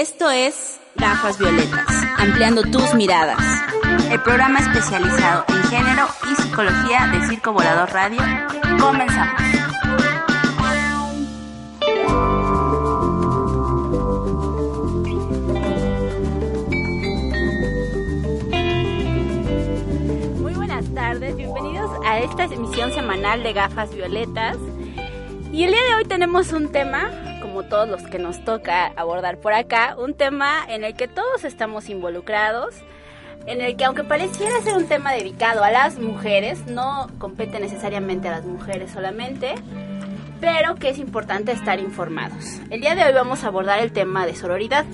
[0.00, 3.36] Esto es Gafas Violetas, ampliando tus miradas.
[4.10, 8.18] El programa especializado en género y psicología de Circo Volador Radio.
[8.80, 9.42] Comenzamos.
[20.40, 24.56] Muy buenas tardes, bienvenidos a esta emisión semanal de Gafas Violetas.
[25.52, 27.10] Y el día de hoy tenemos un tema
[27.60, 31.44] como todos los que nos toca abordar por acá, un tema en el que todos
[31.44, 32.74] estamos involucrados,
[33.46, 38.28] en el que aunque pareciera ser un tema dedicado a las mujeres, no compete necesariamente
[38.28, 39.56] a las mujeres solamente,
[40.40, 42.60] pero que es importante estar informados.
[42.70, 44.86] El día de hoy vamos a abordar el tema de sororidad.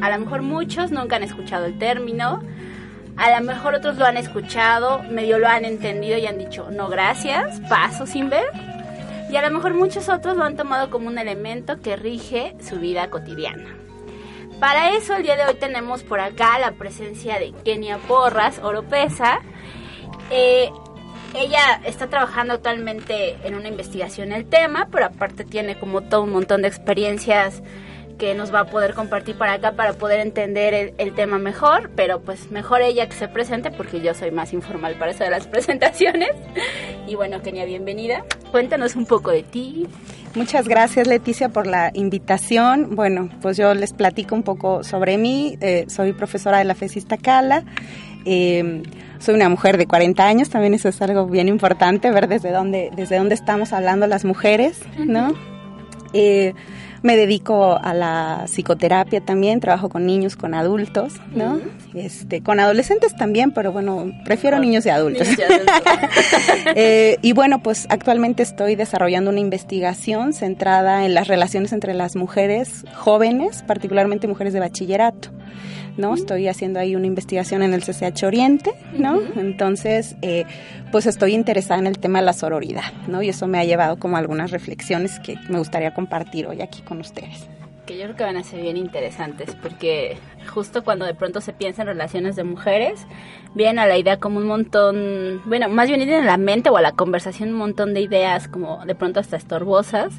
[0.00, 2.42] A lo mejor muchos nunca han escuchado el término,
[3.16, 6.88] a lo mejor otros lo han escuchado, medio lo han entendido y han dicho, no
[6.88, 8.73] gracias, paso sin ver
[9.30, 12.78] y a lo mejor muchos otros lo han tomado como un elemento que rige su
[12.78, 13.76] vida cotidiana.
[14.60, 19.40] Para eso el día de hoy tenemos por acá la presencia de Kenia Porras Oropesa.
[20.30, 20.70] Eh,
[21.34, 26.30] ella está trabajando actualmente en una investigación el tema, pero aparte tiene como todo un
[26.30, 27.62] montón de experiencias
[28.18, 32.20] que nos va a poder compartir para acá para poder entender el, tema mejor, pero
[32.20, 35.46] pues mejor ella que se presente porque yo soy más informal para eso de las
[35.48, 36.30] presentaciones.
[37.06, 38.24] Y bueno, Kenia, bienvenida.
[38.50, 39.86] Cuéntanos un poco de ti.
[40.34, 42.96] Muchas gracias Leticia por la invitación.
[42.96, 45.56] Bueno, pues yo les platico un poco sobre mí.
[45.60, 47.64] Eh, soy profesora de la FESISTA Cala.
[48.24, 48.82] Eh,
[49.18, 52.90] soy una mujer de 40 años, también eso es algo bien importante, ver desde dónde,
[52.94, 55.34] desde dónde estamos hablando las mujeres, ¿no?
[56.12, 56.52] Eh,
[57.04, 61.60] me dedico a la psicoterapia también, trabajo con niños, con adultos, ¿no?
[61.92, 65.28] Este, con adolescentes también, pero bueno, prefiero niños y adultos.
[66.76, 72.16] Eh, y bueno, pues actualmente estoy desarrollando una investigación centrada en las relaciones entre las
[72.16, 75.30] mujeres jóvenes, particularmente mujeres de bachillerato.
[75.96, 76.14] ¿no?
[76.14, 79.20] Estoy haciendo ahí una investigación en el CCH Oriente, ¿no?
[79.36, 80.44] Entonces, eh,
[80.90, 83.22] pues estoy interesada en el tema de la sororidad, ¿no?
[83.22, 86.93] Y eso me ha llevado como algunas reflexiones que me gustaría compartir hoy aquí con
[87.00, 87.48] ustedes
[87.84, 90.16] que yo creo que van a ser bien interesantes porque
[90.52, 93.06] justo cuando de pronto se piensa en relaciones de mujeres,
[93.54, 96.76] viene a la idea como un montón, bueno, más bien viene a la mente o
[96.76, 100.14] a la conversación un montón de ideas como de pronto hasta estorbosas,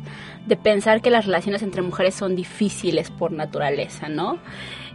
[0.45, 4.39] de pensar que las relaciones entre mujeres son difíciles por naturaleza, ¿no?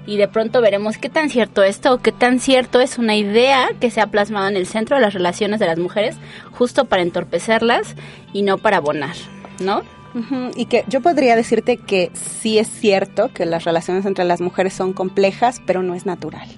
[0.07, 3.69] y de pronto veremos qué tan cierto esto o qué tan cierto es una idea
[3.81, 6.17] que se ha plasmado en el centro de las relaciones de las mujeres
[6.53, 7.95] justo para entorpecerlas
[8.33, 9.15] y no para abonar,
[9.61, 9.83] ¿no?
[10.57, 14.73] Y que yo podría decirte que sí es cierto que las relaciones entre las mujeres
[14.73, 16.49] son complejas, pero no es natural.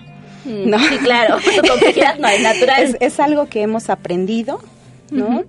[0.45, 0.79] Mm, ¿no?
[0.79, 1.37] Sí, claro,
[1.69, 2.97] complejidad no es natural.
[3.01, 4.61] Es, algo que hemos aprendido,
[5.11, 5.45] ¿no?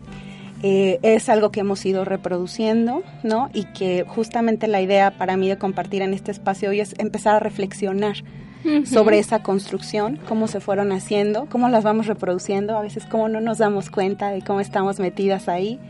[0.61, 3.49] Eh, es algo que hemos ido reproduciendo, ¿no?
[3.53, 7.35] Y que justamente la idea para mí de compartir en este espacio hoy es empezar
[7.35, 8.23] a reflexionar
[8.85, 13.41] sobre esa construcción, cómo se fueron haciendo, cómo las vamos reproduciendo, a veces cómo no
[13.41, 15.81] nos damos cuenta de cómo estamos metidas ahí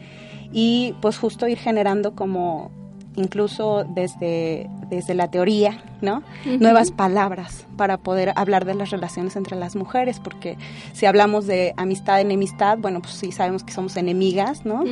[0.53, 2.71] y pues justo ir generando como
[3.15, 6.23] incluso desde, desde la teoría, ¿no?
[6.59, 10.57] Nuevas palabras para poder hablar de las relaciones entre las mujeres, porque
[10.93, 14.83] si hablamos de amistad, enemistad, bueno, pues sí sabemos que somos enemigas, ¿no?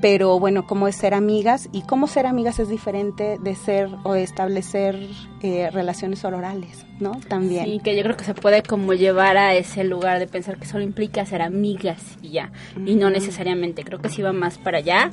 [0.00, 1.68] Pero bueno, ¿cómo es ser amigas?
[1.72, 4.98] Y cómo ser amigas es diferente de ser o de establecer
[5.42, 7.12] eh, relaciones orales, ¿no?
[7.28, 7.64] También.
[7.64, 10.66] Sí, que yo creo que se puede como llevar a ese lugar de pensar que
[10.66, 12.50] solo implica ser amigas y ya,
[12.84, 15.10] y no necesariamente, creo que sí va más para allá.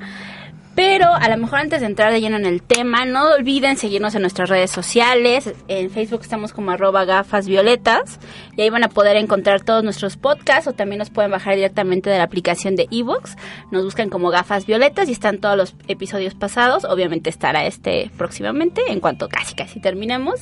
[0.75, 4.15] Pero a lo mejor antes de entrar de lleno en el tema, no olviden seguirnos
[4.15, 5.53] en nuestras redes sociales.
[5.67, 8.19] En Facebook estamos como arroba gafas violetas
[8.55, 12.09] y ahí van a poder encontrar todos nuestros podcasts o también nos pueden bajar directamente
[12.09, 13.35] de la aplicación de ebooks.
[13.71, 16.85] Nos buscan como gafas violetas y están todos los episodios pasados.
[16.85, 20.41] Obviamente estará este próximamente en cuanto casi casi terminemos.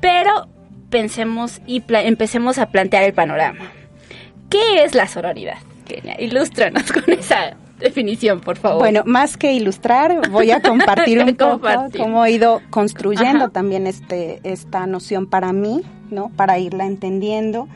[0.00, 0.48] Pero
[0.88, 3.70] pensemos y empecemos a plantear el panorama.
[4.48, 5.58] ¿Qué es la sororidad?
[6.18, 8.78] Ilústranos con esa definición, por favor.
[8.78, 14.40] Bueno, más que ilustrar, voy a compartir un poco cómo he ido construyendo también este
[14.44, 16.30] esta noción para mí, ¿no?
[16.36, 17.68] Para irla entendiendo.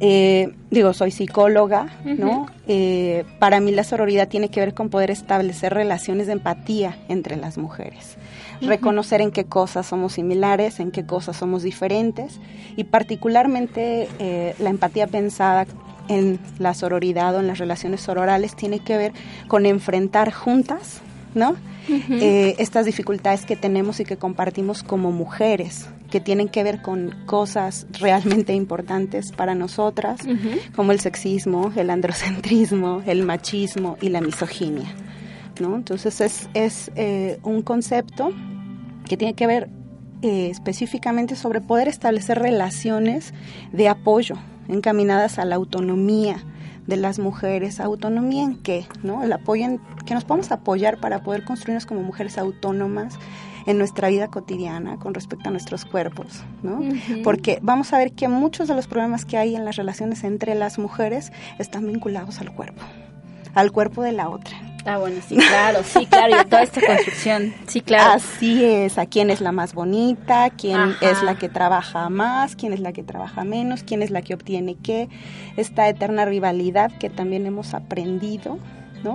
[0.00, 2.46] Eh, digo, soy psicóloga, ¿no?
[2.66, 7.36] Eh, para mí la sororidad tiene que ver con poder establecer relaciones de empatía entre
[7.36, 8.16] las mujeres.
[8.60, 12.40] Reconocer en qué cosas somos similares, en qué cosas somos diferentes
[12.76, 15.66] y particularmente eh, la empatía pensada
[16.08, 19.12] en la sororidad o en las relaciones sororales tiene que ver
[19.48, 21.00] con enfrentar juntas,
[21.34, 21.56] ¿no?
[21.88, 27.14] Eh, estas dificultades que tenemos y que compartimos como mujeres, que tienen que ver con
[27.26, 30.20] cosas realmente importantes para nosotras,
[30.74, 34.94] como el sexismo, el androcentrismo, el machismo y la misoginia.
[35.60, 35.76] ¿no?
[35.76, 38.32] Entonces es, es eh, un concepto
[39.06, 39.68] que tiene que ver
[40.22, 43.34] eh, específicamente sobre poder establecer relaciones
[43.72, 44.36] de apoyo
[44.68, 46.44] encaminadas a la autonomía
[46.86, 47.80] de las mujeres.
[47.80, 48.86] ¿Autonomía en qué?
[49.02, 49.22] ¿No?
[49.22, 53.18] El apoyo en que nos podemos apoyar para poder construirnos como mujeres autónomas
[53.66, 56.80] en nuestra vida cotidiana con respecto a nuestros cuerpos, ¿no?
[57.22, 60.54] Porque vamos a ver que muchos de los problemas que hay en las relaciones entre
[60.54, 62.82] las mujeres están vinculados al cuerpo,
[63.54, 64.56] al cuerpo de la otra.
[64.86, 68.12] Ah, bueno, sí, claro, sí, claro, y toda esta construcción, sí, claro.
[68.12, 72.74] Así es, a quién es la más bonita, quién es la que trabaja más, quién
[72.74, 75.08] es la que trabaja menos, quién es la que obtiene qué,
[75.56, 78.58] esta eterna rivalidad que también hemos aprendido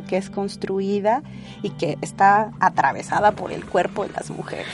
[0.08, 1.24] que es construida
[1.64, 4.68] y que está atravesada por el cuerpo de las mujeres.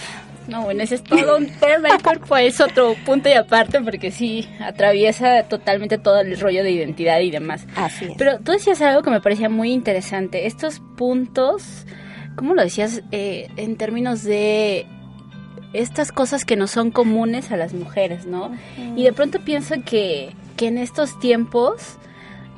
[0.48, 1.90] No, bueno, ese es todo un tema.
[1.90, 6.72] El cuerpo es otro punto y aparte porque sí, atraviesa totalmente todo el rollo de
[6.72, 7.66] identidad y demás.
[7.76, 8.12] Así es.
[8.18, 10.48] Pero tú decías algo que me parecía muy interesante.
[10.48, 11.86] Estos puntos,
[12.36, 13.02] ¿cómo lo decías?
[13.12, 14.86] Eh, en términos de
[15.74, 18.52] estas cosas que no son comunes a las mujeres, ¿no?
[18.96, 21.98] Y de pronto pienso que, que en estos tiempos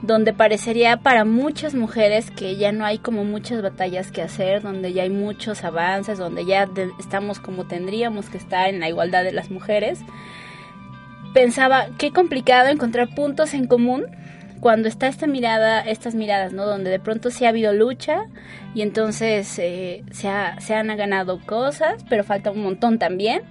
[0.02, 4.94] donde parecería para muchas mujeres que ya no hay como muchas batallas que hacer, donde
[4.94, 9.32] ya hay muchos avances, donde ya estamos como tendríamos que estar en la igualdad de
[9.32, 10.00] las mujeres.
[11.34, 14.06] Pensaba, qué complicado encontrar puntos en común
[14.60, 16.66] cuando está esta mirada, estas miradas, ¿no?
[16.66, 18.26] Donde de pronto sí ha habido lucha
[18.74, 23.42] y entonces eh, se, han ganado cosas, pero falta un montón también.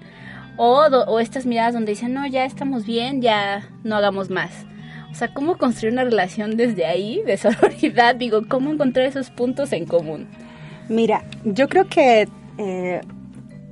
[0.59, 4.67] O estas miradas donde dicen, no, ya estamos bien, ya no hagamos más.
[5.17, 8.15] O sea, ¿cómo construir una relación desde ahí, de sororidad?
[8.19, 10.27] Digo, ¿cómo encontrar esos puntos en común?
[10.91, 12.29] Mira, yo creo que
[12.59, 13.01] eh,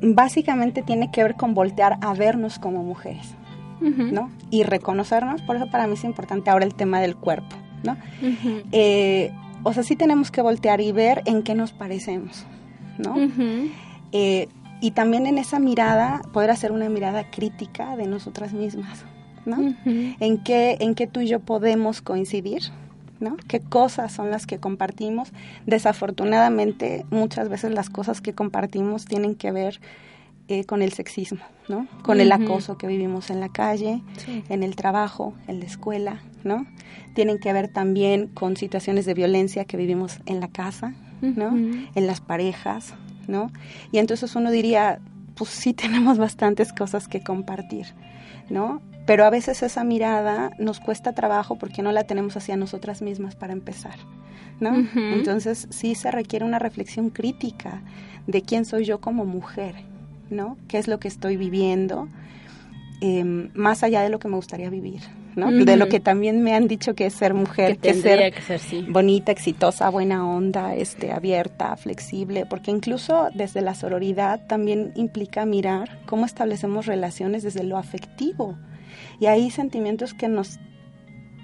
[0.01, 3.35] básicamente tiene que ver con voltear a vernos como mujeres,
[3.79, 4.31] ¿no?
[4.51, 7.99] Y reconocernos, por eso para mí es importante ahora el tema del cuerpo, ¿no?
[8.73, 9.31] Eh,
[9.65, 12.47] o sea, sí tenemos que voltear y ver en qué nos parecemos,
[12.97, 13.17] ¿no?
[14.13, 14.49] Eh,
[14.81, 19.05] y también en esa mirada poder hacer una mirada crítica de nosotras mismas,
[19.47, 19.75] ¿no?
[19.85, 22.63] ¿En, qué, en qué tú y yo podemos coincidir,
[23.21, 23.37] ¿no?
[23.49, 25.33] ¿Qué cosas son las que compartimos?
[25.67, 29.81] Desafortunadamente, muchas veces las cosas que compartimos tienen que ver
[30.47, 31.89] eh, con el sexismo, ¿no?
[32.03, 36.67] Con el acoso que vivimos en la calle, en el trabajo, en la escuela, ¿no?
[37.15, 41.57] Tienen que ver también con situaciones de violencia que vivimos en la casa, ¿no?
[41.95, 42.93] En las parejas,
[43.27, 43.51] ¿no?
[43.91, 45.01] Y entonces uno diría,
[45.35, 47.87] pues sí tenemos bastantes cosas que compartir,
[48.51, 48.83] ¿no?
[49.07, 53.37] Pero a veces esa mirada nos cuesta trabajo porque no la tenemos hacia nosotras mismas
[53.37, 53.97] para empezar,
[54.61, 54.75] ¿no?
[54.95, 57.83] Entonces sí se requiere una reflexión crítica
[58.27, 59.75] de quién soy yo como mujer,
[60.31, 60.57] ¿no?
[60.69, 62.09] ¿Qué es lo que estoy viviendo?
[63.01, 65.03] Em, más allá de lo que me gustaría vivir,
[65.37, 65.51] ¿no?
[65.51, 68.61] De lo que también me han dicho que es ser mujer, que, ser, que ser
[68.61, 68.87] sí.
[68.89, 76.01] bonita, exitosa, buena onda, este, abierta, flexible, porque incluso desde la sororidad también implica mirar
[76.07, 78.57] cómo establecemos relaciones desde lo afectivo,
[79.25, 80.59] y hay sentimientos que nos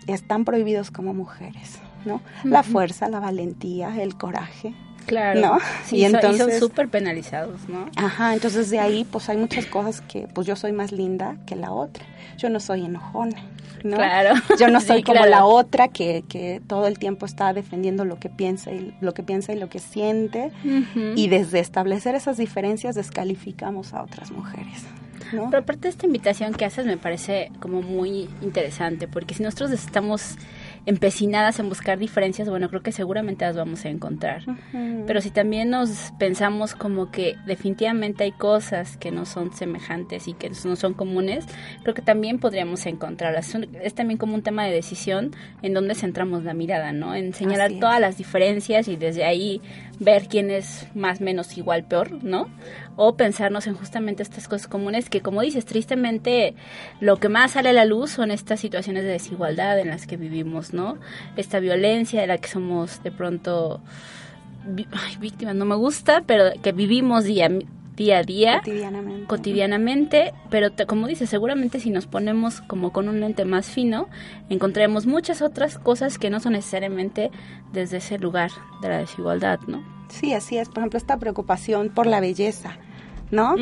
[0.07, 2.21] están prohibidos como mujeres, ¿no?
[2.45, 4.75] La fuerza, la valentía, el coraje.
[5.07, 5.41] Claro.
[5.41, 5.59] ¿no?
[5.91, 7.87] y entonces son súper penalizados, ¿no?
[7.97, 11.57] Ajá, entonces de ahí pues hay muchas cosas que pues yo soy más linda que
[11.57, 12.05] la otra.
[12.37, 13.43] Yo no soy enojona,
[13.83, 13.97] ¿no?
[13.97, 14.35] Claro.
[14.59, 18.29] Yo no soy como la otra que, que todo el tiempo está defendiendo lo que
[18.29, 20.53] piensa y lo que piensa y lo que siente
[21.17, 24.85] y desde establecer esas diferencias descalificamos a otras mujeres.
[25.31, 29.71] Pero aparte de esta invitación que haces me parece como muy interesante, porque si nosotros
[29.71, 30.37] estamos
[30.87, 34.43] empecinadas en buscar diferencias, bueno, creo que seguramente las vamos a encontrar.
[35.07, 40.35] Pero si también nos pensamos como que definitivamente hay cosas que no son semejantes y
[40.35, 41.47] que no son comunes,
[41.83, 43.55] creo que también podríamos encontrarlas.
[43.83, 47.15] Es también como un tema de decisión en donde centramos la mirada, ¿no?
[47.15, 49.61] En señalar todas las diferencias y desde ahí
[49.99, 52.49] ver quién es más, menos, igual, peor, ¿no?
[53.03, 56.55] O pensarnos en justamente estas cosas comunes que, como dices, tristemente
[57.01, 60.19] lo que más sale a la luz son estas situaciones de desigualdad en las que
[60.19, 60.99] vivimos ¿no?
[61.35, 63.81] Esta violencia de la que somos de pronto
[65.19, 67.49] víctimas, no me gusta, pero que vivimos día,
[67.97, 68.61] día a día.
[69.27, 70.35] Cotidianamente.
[70.51, 74.11] pero como dices, seguramente si nos ponemos como con un lente más fino,
[74.51, 77.31] encontraremos muchas otras cosas que no son necesariamente
[77.73, 78.51] desde ese lugar
[78.83, 79.83] de la desigualdad, ¿no?
[80.11, 80.69] Sí, así es.
[80.69, 82.77] Por ejemplo, esta preocupación por la belleza
[83.31, 83.55] ¿no?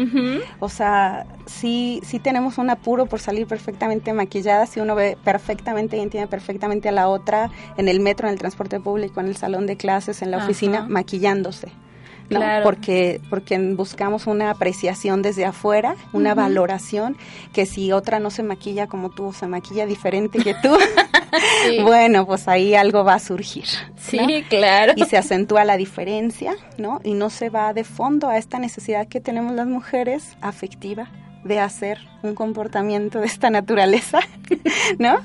[0.61, 5.97] O sea, sí, sí tenemos un apuro por salir perfectamente maquillada, si uno ve perfectamente
[5.97, 9.37] y entiende perfectamente a la otra en el metro, en el transporte público, en el
[9.37, 11.69] salón de clases, en la oficina, maquillándose.
[12.31, 12.41] ¿No?
[12.63, 17.17] Porque, porque buscamos una apreciación desde afuera, una valoración,
[17.53, 20.77] que si otra no se maquilla como tú, se maquilla diferente que tú,
[21.83, 23.67] bueno, pues ahí algo va a surgir.
[23.97, 24.93] Sí, claro.
[24.97, 27.01] Y se acentúa la diferencia, ¿no?
[27.05, 31.09] Y no se va de fondo a esta necesidad que tenemos las mujeres afectiva,
[31.45, 34.21] de hacer un comportamiento de esta naturaleza,
[34.99, 35.19] ¿no?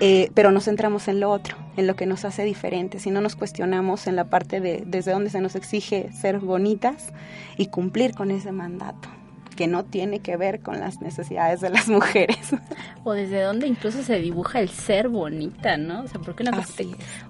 [0.00, 3.20] Eh, pero nos centramos en lo otro, en lo que nos hace diferentes y no
[3.20, 7.12] nos cuestionamos en la parte de desde dónde se nos exige ser bonitas
[7.56, 9.08] y cumplir con ese mandato
[9.56, 12.38] que no tiene que ver con las necesidades de las mujeres.
[13.04, 16.00] O desde dónde incluso se dibuja el ser bonita, ¿no?
[16.00, 16.82] O sea, porque una cosa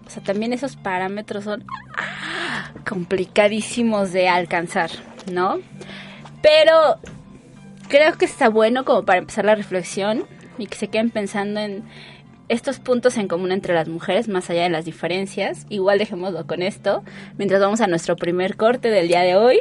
[0.06, 1.66] o sea, también esos parámetros son
[2.88, 4.90] complicadísimos de alcanzar,
[5.30, 5.58] ¿no?
[6.40, 6.98] Pero
[7.88, 10.26] creo que está bueno como para empezar la reflexión
[10.58, 11.84] y que se queden pensando en
[12.48, 15.66] estos puntos en común entre las mujeres, más allá de las diferencias.
[15.68, 17.02] Igual dejémoslo con esto,
[17.38, 19.60] mientras vamos a nuestro primer corte del día de hoy.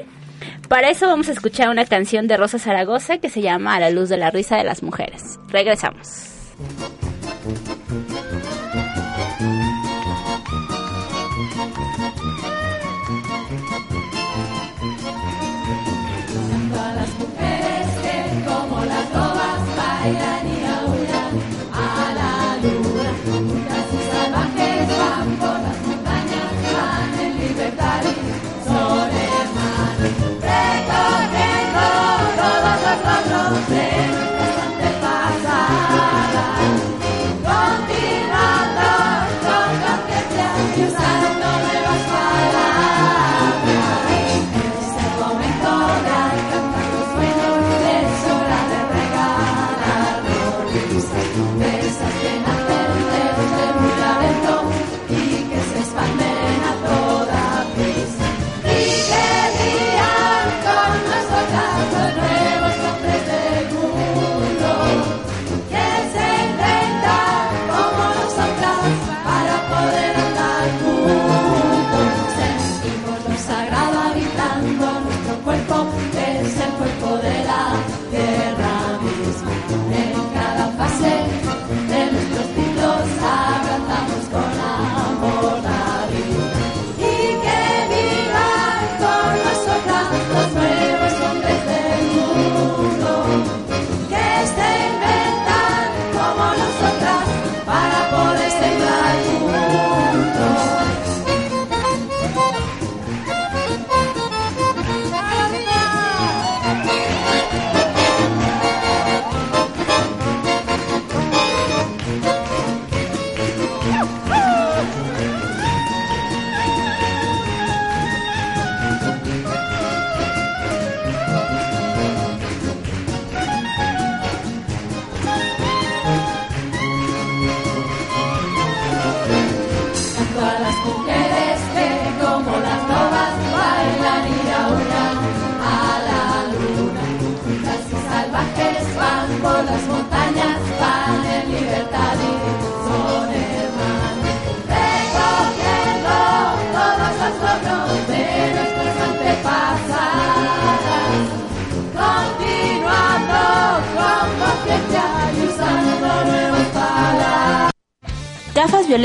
[0.67, 3.89] Para eso vamos a escuchar una canción de Rosa Zaragoza que se llama A la
[3.89, 5.39] luz de la risa de las mujeres.
[5.48, 6.32] Regresamos.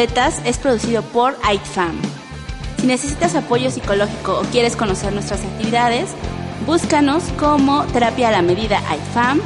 [0.01, 2.01] Es producido por AITFAM.
[2.79, 6.13] Si necesitas apoyo psicológico o quieres conocer nuestras actividades,
[6.67, 9.43] búscanos como Terapia a la Medida AITFAM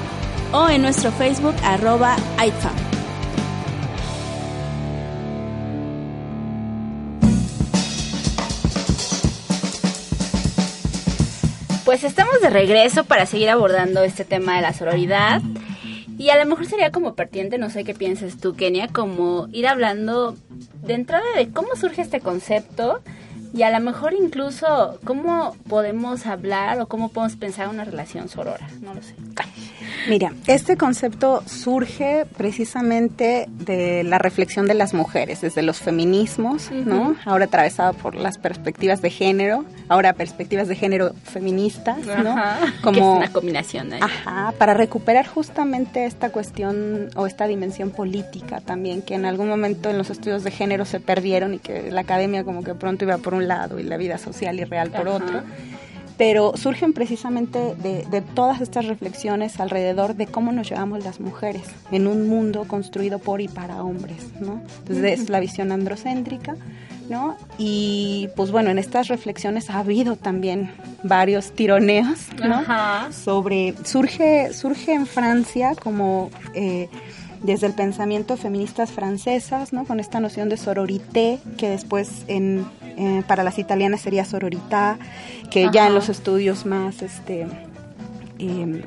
[0.52, 2.72] o en nuestro Facebook arroba AITFAM.
[11.84, 15.42] Pues estamos de regreso para seguir abordando este tema de la sororidad.
[16.16, 19.66] Y a lo mejor sería como pertinente, no sé qué piensas tú, Kenia, como ir
[19.66, 20.36] hablando
[20.86, 23.00] de entrada de cómo surge este concepto
[23.54, 28.68] y a lo mejor incluso cómo podemos hablar o cómo podemos pensar una relación sorora,
[28.80, 29.14] no lo sé.
[30.08, 37.16] Mira, este concepto surge precisamente de la reflexión de las mujeres, desde los feminismos, ¿no?
[37.24, 42.36] Ahora atravesado por las perspectivas de género, ahora perspectivas de género feministas, ¿no?
[42.82, 43.92] Como una combinación.
[43.94, 49.90] Ajá, para recuperar justamente esta cuestión o esta dimensión política también que en algún momento
[49.90, 53.18] en los estudios de género se perdieron y que la academia como que pronto iba
[53.18, 55.42] por un lado y la vida social y real por otro
[56.16, 62.06] pero surgen precisamente de, todas estas reflexiones alrededor de cómo nos llevamos las mujeres en
[62.06, 64.62] un mundo construido por y para hombres, ¿no?
[64.78, 66.56] Entonces es la visión androcéntrica,
[67.08, 67.36] ¿no?
[67.58, 70.70] Y pues bueno, en estas reflexiones ha habido también
[71.02, 72.62] varios tironeos, ¿no?
[73.12, 76.30] Sobre, surge, surge en Francia como...
[76.54, 76.88] Eh,
[77.44, 79.84] desde el pensamiento feministas francesas, ¿no?
[79.84, 84.98] con esta noción de sororité, que después en, eh, para las italianas sería sororità,
[85.50, 87.46] que ya en los estudios más este,
[88.38, 88.80] em,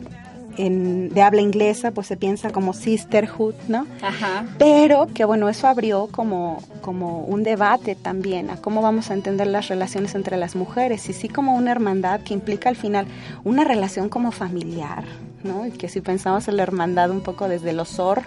[0.58, 3.88] en, de habla inglesa pues se piensa como sisterhood, ¿no?
[4.02, 4.46] Ajá.
[4.58, 9.48] Pero que bueno, eso abrió como, como un debate también a cómo vamos a entender
[9.48, 13.08] las relaciones entre las mujeres y sí como una hermandad que implica al final
[13.44, 15.06] una relación como familiar,
[15.44, 15.66] ¿no?
[15.66, 18.24] Y que si pensamos en la hermandad un poco desde el osor,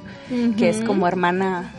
[0.56, 1.72] que es como hermana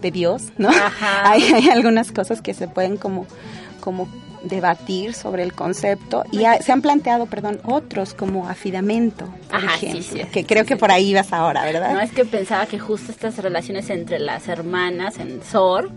[0.00, 0.68] de Dios, ¿no?
[0.68, 1.22] Ajá.
[1.30, 3.26] Hay, hay algunas cosas que se pueden como
[3.80, 4.08] como
[4.44, 10.44] debatir sobre el concepto y se han planteado, perdón, otros como afidamento, por ejemplo, que
[10.44, 11.94] creo que por ahí vas ahora, ¿verdad?
[11.94, 15.90] No, es que pensaba que justo estas relaciones entre las hermanas en SOR,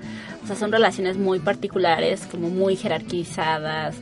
[0.43, 3.95] o sea, son relaciones muy particulares, como muy jerarquizadas,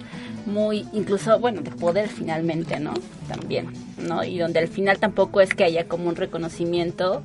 [0.45, 2.93] muy, incluso, bueno, de poder finalmente, ¿no?
[3.27, 4.23] También, ¿no?
[4.23, 7.23] Y donde al final tampoco es que haya como un reconocimiento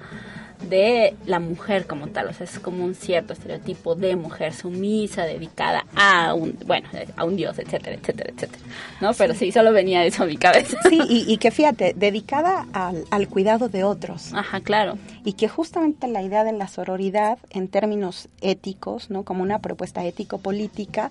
[0.68, 5.24] de la mujer como tal, o sea, es como un cierto estereotipo de mujer sumisa,
[5.24, 8.62] dedicada a un, bueno, a un dios, etcétera, etcétera, etcétera,
[9.00, 9.12] ¿no?
[9.14, 10.76] Pero sí, solo venía eso a mi cabeza.
[10.88, 14.32] Sí, y, que fíjate, dedicada al, al, cuidado de otros.
[14.34, 14.98] Ajá, claro.
[15.24, 19.24] Y que justamente la idea de la sororidad en términos éticos, ¿no?
[19.24, 21.10] Como una propuesta ético-política,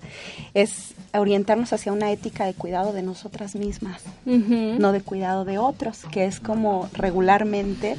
[0.54, 6.04] es orientarnos hacia una ética de cuidado de nosotras mismas, no de cuidado de otros,
[6.10, 7.96] que es como regularmente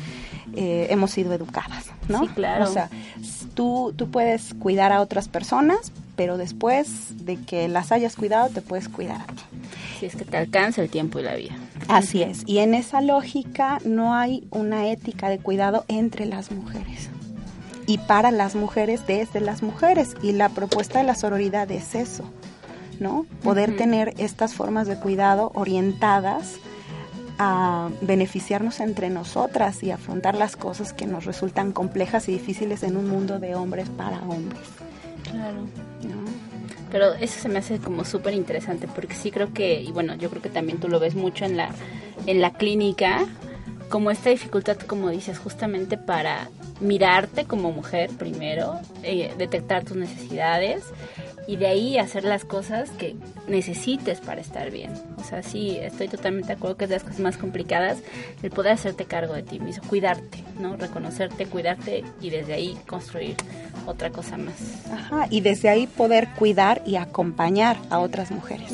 [0.55, 2.21] eh, hemos sido educadas, ¿no?
[2.21, 2.65] Sí, claro.
[2.65, 2.89] O sea,
[3.53, 8.61] tú, tú puedes cuidar a otras personas, pero después de que las hayas cuidado, te
[8.61, 9.43] puedes cuidar a ti.
[9.99, 11.55] Si es que te alcanza el tiempo y la vida.
[11.87, 12.43] Así es.
[12.45, 17.09] Y en esa lógica no hay una ética de cuidado entre las mujeres.
[17.87, 20.15] Y para las mujeres, desde las mujeres.
[20.21, 22.23] Y la propuesta de la sororidad es eso,
[22.99, 23.25] ¿no?
[23.43, 26.55] Poder tener estas formas de cuidado orientadas
[27.43, 32.97] a beneficiarnos entre nosotras y afrontar las cosas que nos resultan complejas y difíciles en
[32.97, 34.61] un mundo de hombres para hombres.
[35.23, 35.65] Claro.
[36.91, 40.29] Pero eso se me hace como súper interesante porque sí creo que, y bueno, yo
[40.29, 41.69] creo que también tú lo ves mucho en la,
[42.27, 43.25] en la clínica,
[43.89, 50.83] como esta dificultad, como dices, justamente para mirarte como mujer primero, eh, detectar tus necesidades
[51.47, 53.15] y de ahí hacer las cosas que
[53.47, 54.91] necesites para estar bien.
[55.17, 57.97] O sea, sí, estoy totalmente de acuerdo que es de las cosas más complicadas
[58.43, 60.75] el poder hacerte cargo de ti mismo, cuidarte, ¿no?
[60.75, 63.35] Reconocerte, cuidarte y desde ahí construir
[63.87, 64.53] otra cosa más.
[64.93, 68.71] Ajá, y desde ahí poder cuidar y acompañar a otras mujeres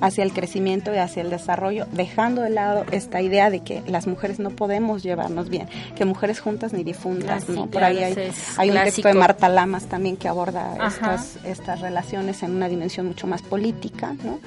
[0.00, 4.06] hacia el crecimiento y hacia el desarrollo, dejando de lado esta idea de que las
[4.06, 7.66] mujeres no podemos llevarnos bien, que mujeres juntas ni difuntas, ¿no?
[7.66, 11.93] Por ahí hay, hay un texto de Marta Lamas también que aborda estas, estas relaciones
[11.94, 14.40] relaciones en una dimensión mucho más política, ¿no?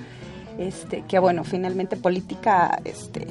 [0.58, 3.26] Este, que bueno, finalmente política este,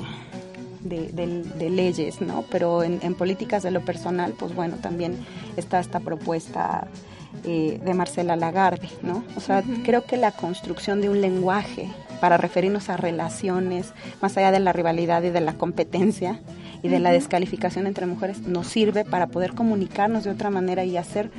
[0.82, 2.44] de, leyes, ¿no?
[2.50, 5.18] Pero en, políticas de lo personal, pues bueno, también
[5.58, 6.88] está esta propuesta
[7.44, 9.22] eh, de Marcela Lagarde, ¿no?
[9.36, 14.50] O sea, creo que la construcción de un lenguaje para referirnos a relaciones, más allá
[14.50, 16.40] de la rivalidad y de la competencia
[16.82, 20.96] y de la descalificación entre mujeres, nos sirve para poder comunicarnos de otra manera y
[20.96, 21.30] hacer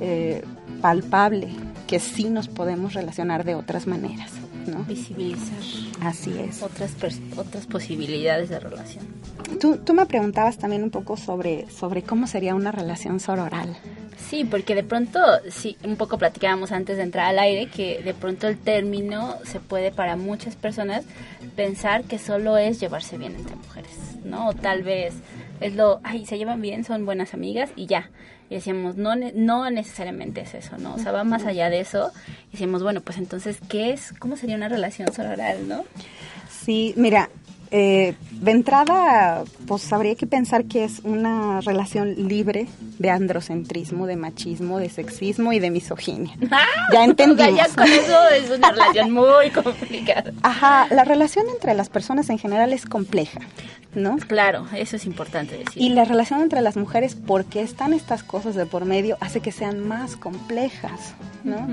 [0.00, 0.44] eh,
[0.80, 1.48] palpable
[1.86, 4.32] que sí nos podemos relacionar de otras maneras.
[4.66, 4.84] ¿no?
[4.84, 5.58] Visibilizar.
[6.00, 6.62] Así es.
[6.62, 6.92] Otras,
[7.36, 9.04] otras posibilidades de relación.
[9.60, 13.76] Tú, tú me preguntabas también un poco sobre, sobre cómo sería una relación sororal.
[14.16, 15.20] Sí, porque de pronto,
[15.50, 19.60] sí, un poco platicábamos antes de entrar al aire, que de pronto el término se
[19.60, 21.04] puede para muchas personas
[21.56, 23.92] pensar que solo es llevarse bien entre mujeres,
[24.24, 24.48] ¿no?
[24.48, 25.14] O tal vez
[25.60, 28.10] es lo, ay, se llevan bien, son buenas amigas y ya.
[28.50, 30.94] Y decíamos, no, no necesariamente es eso, ¿no?
[30.94, 32.12] O sea, va más allá de eso.
[32.48, 34.12] Y decíamos, bueno, pues entonces, ¿qué es?
[34.18, 35.84] ¿Cómo sería una relación sororal, no?
[36.50, 37.30] Sí, mira,
[37.76, 42.68] eh, de entrada, pues habría que pensar que es una relación libre
[43.00, 46.36] de androcentrismo, de machismo, de sexismo y de misoginia.
[46.92, 47.56] ya entendimos.
[47.56, 50.32] ya con eso es una relación muy complicada.
[50.42, 53.40] Ajá, la relación entre las personas en general es compleja.
[53.96, 54.18] ¿No?
[54.18, 55.80] Claro, eso es importante decir.
[55.80, 59.52] Y la relación entre las mujeres, porque están estas cosas de por medio, hace que
[59.52, 61.68] sean más complejas, ¿no?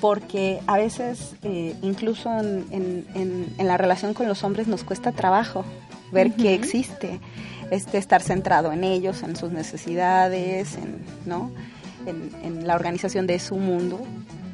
[0.00, 5.64] Porque a veces eh, incluso en, la relación con los hombres nos cuesta trabajo
[6.12, 7.20] ver que existe,
[7.70, 11.50] este, estar centrado en ellos, en sus necesidades, en, ¿no?
[12.06, 14.00] en, la organización de su mundo.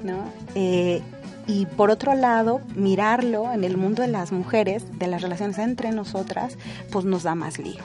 [0.03, 0.31] ¿no?
[0.55, 1.03] Eh,
[1.47, 5.91] y por otro lado, mirarlo en el mundo de las mujeres, de las relaciones entre
[5.91, 6.57] nosotras,
[6.91, 7.83] pues nos da más lío.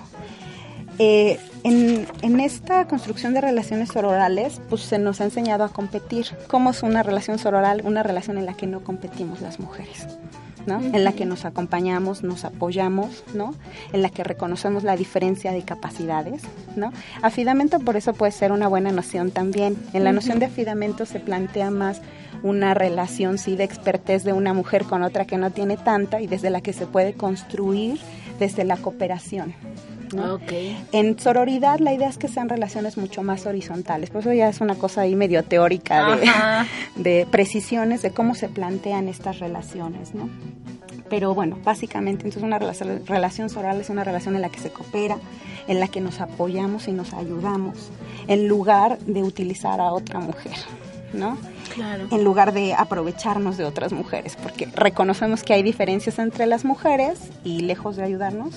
[0.99, 6.27] Eh, en, esta construcción de relaciones sororales, pues se nos ha enseñado a competir.
[6.47, 7.81] ¿Cómo es una relación sororal?
[7.85, 10.07] Una relación en la que no competimos las mujeres.
[10.65, 10.81] ¿no?
[10.81, 13.55] En la que nos acompañamos, nos apoyamos, ¿no?
[13.91, 16.43] En la que reconocemos la diferencia de capacidades,
[16.75, 16.91] ¿no?
[17.23, 19.77] Afidamento por eso puede ser una buena noción también.
[19.93, 22.01] En la noción de afidamento se plantea más
[22.43, 26.27] una relación sí de expertez de una mujer con otra que no tiene tanta y
[26.27, 27.99] desde la que se puede construir
[28.37, 29.55] desde la cooperación.
[30.17, 30.83] Okay.
[30.91, 34.61] En sororidad la idea es que sean relaciones mucho más horizontales, por eso ya es
[34.61, 36.29] una cosa ahí medio teórica de,
[36.95, 40.29] de, precisiones de cómo se plantean estas relaciones, ¿no?
[41.09, 44.71] Pero bueno, básicamente entonces una relación, relación sororal es una relación en la que se
[44.71, 45.17] coopera,
[45.67, 47.89] en la que nos apoyamos y nos ayudamos,
[48.27, 50.53] en lugar de utilizar a otra mujer,
[51.13, 51.37] ¿no?
[51.73, 52.07] Claro.
[52.11, 57.19] En lugar de aprovecharnos de otras mujeres, porque reconocemos que hay diferencias entre las mujeres
[57.43, 58.53] y lejos de ayudarnos,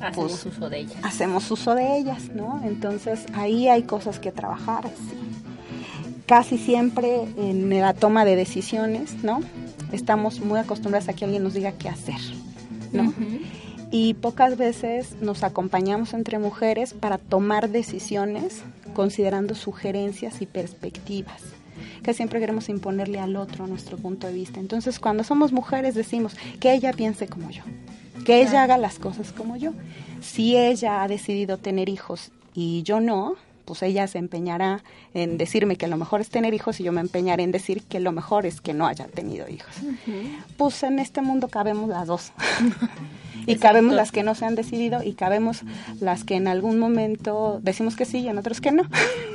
[0.00, 0.96] hacemos pues, uso de ellas.
[1.02, 2.60] Hacemos uso de ellas, ¿no?
[2.64, 4.84] Entonces ahí hay cosas que trabajar.
[4.88, 5.16] Sí.
[6.26, 9.40] Casi siempre en la toma de decisiones, ¿no?
[9.92, 12.20] Estamos muy acostumbrados a que alguien nos diga qué hacer,
[12.92, 13.04] ¿no?
[13.04, 13.40] Uh -huh.
[13.90, 18.62] Y pocas veces nos acompañamos entre mujeres para tomar decisiones
[18.94, 21.42] considerando sugerencias y perspectivas
[22.02, 24.60] que siempre queremos imponerle al otro nuestro punto de vista.
[24.60, 27.62] Entonces, cuando somos mujeres decimos que ella piense como yo,
[28.24, 29.72] que ella haga las cosas como yo.
[30.20, 34.82] Si ella ha decidido tener hijos y yo no, pues ella se empeñará
[35.14, 38.00] en decirme que lo mejor es tener hijos y yo me empeñaré en decir que
[38.00, 39.74] lo mejor es que no haya tenido hijos.
[39.82, 40.44] Uh -huh.
[40.56, 42.32] Pues en este mundo cabemos las dos.
[43.46, 45.62] y cabemos las que no se han decidido y cabemos
[46.00, 48.84] las que en algún momento decimos que sí y en otros que no.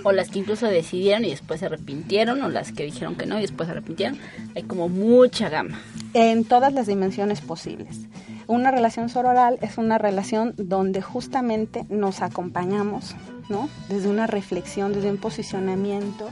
[0.04, 3.40] O las que incluso decidieron y después se arrepintieron, o las que dijeron que no
[3.40, 4.18] y después se arrepintieron.
[4.56, 5.80] Hay como mucha gama.
[6.14, 8.02] En todas las dimensiones posibles.
[8.48, 13.16] Una relación sororal es una relación donde justamente nos acompañamos,
[13.50, 13.70] ¿no?
[13.90, 16.30] Desde una reflexión, desde un posicionamiento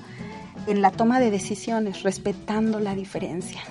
[0.68, 3.62] en la toma de decisiones, respetando la diferencia.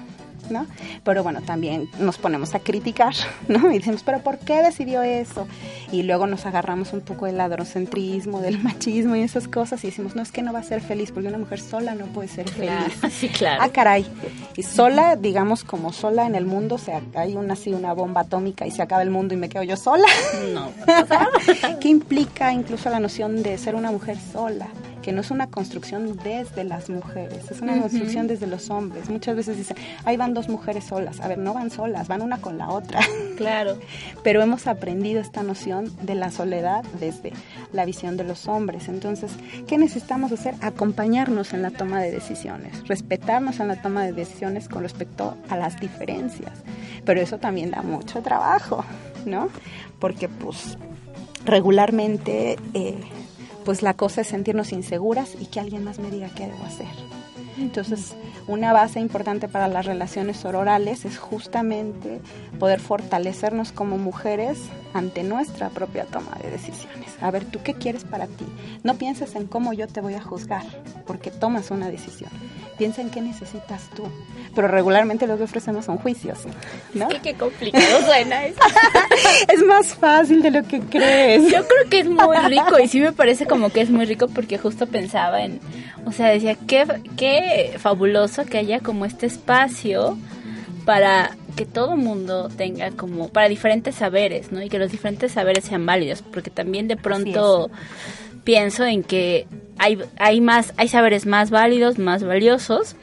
[0.50, 0.66] ¿No?
[1.04, 3.14] Pero bueno, también nos ponemos a criticar,
[3.48, 3.70] ¿no?
[3.70, 5.46] Y decimos, pero ¿por qué decidió eso?
[5.90, 10.16] Y luego nos agarramos un poco del adrocentrismo, del machismo y esas cosas y decimos,
[10.16, 12.48] no, es que no va a ser feliz, porque una mujer sola no puede ser
[12.48, 12.70] feliz.
[12.70, 13.62] Claro, sí, claro.
[13.62, 14.06] Ah, caray.
[14.56, 18.22] Y sola, digamos, como sola en el mundo, o sea, hay una así, una bomba
[18.22, 20.08] atómica y se acaba el mundo y me quedo yo sola.
[20.52, 20.70] No.
[21.80, 24.68] ¿Qué implica incluso la noción de ser una mujer sola?
[25.02, 27.80] Que no es una construcción desde las mujeres, es una uh -huh.
[27.82, 29.10] construcción desde los hombres.
[29.10, 31.20] Muchas veces dicen, ahí van dos mujeres solas.
[31.20, 33.00] A ver, no van solas, van una con la otra.
[33.36, 33.78] Claro.
[34.22, 37.32] Pero hemos aprendido esta noción de la soledad desde
[37.72, 38.88] la visión de los hombres.
[38.88, 39.32] Entonces,
[39.66, 40.54] ¿qué necesitamos hacer?
[40.60, 45.56] Acompañarnos en la toma de decisiones, respetarnos en la toma de decisiones con respecto a
[45.56, 46.52] las diferencias.
[47.04, 48.84] Pero eso también da mucho trabajo,
[49.26, 49.48] ¿no?
[49.98, 50.78] Porque, pues,
[51.44, 52.58] regularmente...
[52.74, 53.00] Eh,
[53.64, 56.86] pues la cosa es sentirnos inseguras y que alguien más me diga qué debo hacer.
[57.58, 58.14] Entonces,
[58.46, 62.20] una base importante para las relaciones orales es justamente
[62.58, 64.58] poder fortalecernos como mujeres
[64.94, 67.10] ante nuestra propia toma de decisiones.
[67.20, 68.44] A ver, ¿tú qué quieres para ti?
[68.82, 70.64] No pienses en cómo yo te voy a juzgar,
[71.06, 72.30] porque tomas una decisión.
[72.78, 74.04] Piensa en qué necesitas tú.
[74.54, 76.40] Pero regularmente lo que ofrecemos son juicios,
[76.94, 77.08] ¿no?
[77.08, 78.60] Es que qué complicado suena eso.
[79.48, 81.50] es más fácil de lo que crees.
[81.50, 84.28] Yo creo que es muy rico y sí me parece como que es muy rico
[84.28, 85.60] porque justo pensaba en,
[86.04, 90.18] o sea, decía, qué, qué fabuloso que haya como este espacio
[90.84, 94.62] para que todo mundo tenga como para diferentes saberes, ¿no?
[94.62, 97.70] Y que los diferentes saberes sean válidos, porque también de pronto
[98.44, 99.46] pienso en que
[99.78, 102.96] hay hay más hay saberes más válidos, más valiosos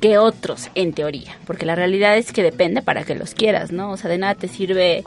[0.00, 3.92] que otros en teoría, porque la realidad es que depende para que los quieras, ¿no?
[3.92, 5.04] O sea, de nada te sirve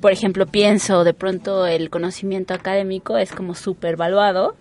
[0.00, 4.56] por ejemplo, pienso de pronto el conocimiento académico es como súper valuado,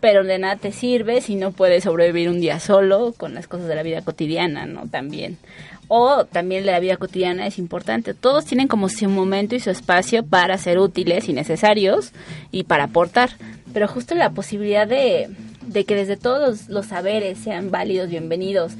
[0.00, 3.66] pero de nada te sirve si no puedes sobrevivir un día solo con las cosas
[3.66, 4.88] de la vida cotidiana, ¿no?
[4.88, 5.38] También.
[5.88, 8.14] O también la vida cotidiana es importante.
[8.14, 12.12] Todos tienen como su momento y su espacio para ser útiles y necesarios
[12.50, 13.30] y para aportar.
[13.72, 15.28] Pero justo la posibilidad de,
[15.62, 18.72] de que desde todos los saberes sean válidos, bienvenidos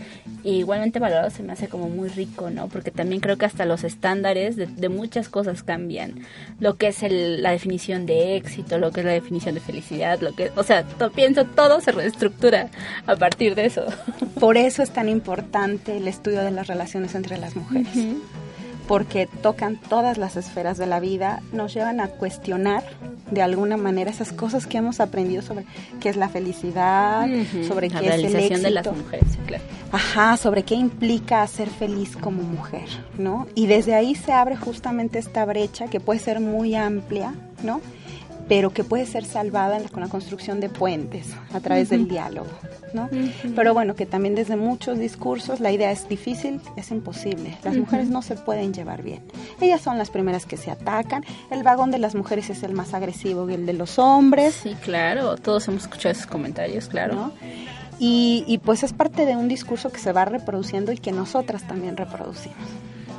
[0.46, 2.68] e igualmente valorados se me hace como muy rico, ¿no?
[2.68, 6.20] Porque también creo que hasta los estándares de, de muchas cosas cambian.
[6.60, 10.20] Lo que es el, la definición de éxito, lo que es la definición de felicidad,
[10.20, 12.70] lo que, o sea, to, pienso todo se reestructura
[13.06, 13.84] a partir de eso.
[14.38, 17.96] Por eso es tan importante el estudio de las relaciones entre las mujeres.
[17.96, 18.45] Uh -huh
[18.86, 22.84] porque tocan todas las esferas de la vida, nos llevan a cuestionar
[23.30, 25.64] de alguna manera esas cosas que hemos aprendido sobre
[26.00, 27.68] qué es la felicidad, uh -huh.
[27.68, 28.60] sobre la qué es el éxito.
[28.60, 29.64] de las mujeres, claro.
[29.92, 33.46] Ajá, sobre qué implica ser feliz como mujer, ¿no?
[33.54, 37.80] Y desde ahí se abre justamente esta brecha que puede ser muy amplia, ¿no?
[38.48, 41.96] Pero que puede ser salvada con la construcción de puentes a través uh -huh.
[41.98, 42.50] del diálogo,
[42.92, 43.04] ¿no?
[43.04, 43.54] Uh -huh.
[43.54, 47.58] Pero bueno, que también desde muchos discursos la idea es difícil, es imposible.
[47.64, 47.80] Las uh -huh.
[47.80, 49.22] mujeres no se pueden llevar bien.
[49.60, 51.24] Ellas son las primeras que se atacan.
[51.50, 54.54] El vagón de las mujeres es el más agresivo que el de los hombres.
[54.62, 55.36] Sí, claro.
[55.36, 57.14] Todos hemos escuchado esos comentarios, claro.
[57.14, 57.32] ¿no?
[57.98, 61.66] Y, y pues es parte de un discurso que se va reproduciendo y que nosotras
[61.66, 62.68] también reproducimos.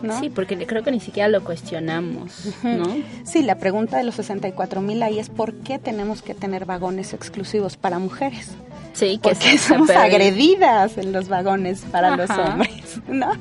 [0.02, 0.20] ¿No?
[0.20, 2.86] Sí, porque creo que ni siquiera lo cuestionamos, ¿no?
[3.24, 7.14] Sí, la pregunta de los 64 mil ahí es ¿por qué tenemos que tener vagones
[7.14, 8.52] exclusivos para mujeres?
[8.94, 13.32] Sí, que Porque somos agredidas en los vagones para los hombres, ¿no?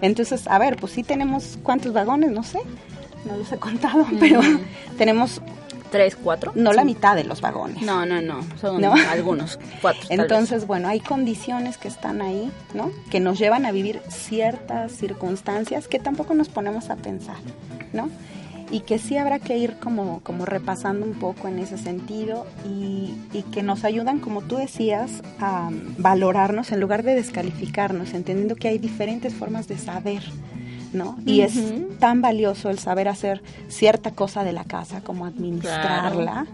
[0.00, 2.30] Entonces, a ver, pues sí tenemos, ¿cuántos vagones?
[2.30, 2.60] No sé,
[3.24, 4.40] no los he contado, pero
[4.98, 5.42] tenemos
[5.92, 6.50] tres, cuatro.
[6.56, 7.82] No la mitad de los vagones.
[7.82, 10.02] No, no, no, son algunos, cuatro.
[10.08, 12.90] Entonces, bueno, hay condiciones que están ahí, ¿no?
[13.10, 17.36] Que nos llevan a vivir ciertas circunstancias que tampoco nos ponemos a pensar,
[17.92, 18.08] ¿no?
[18.70, 23.14] Y que sí habrá que ir como, como repasando un poco en ese sentido y,
[23.34, 28.68] y que nos ayudan, como tú decías, a valorarnos en lugar de descalificarnos, entendiendo que
[28.68, 30.22] hay diferentes formas de saber,
[30.92, 31.18] ¿no?
[31.24, 31.54] Y es
[31.98, 36.46] tan valioso el saber hacer cierta cosa de la casa, como administrarla.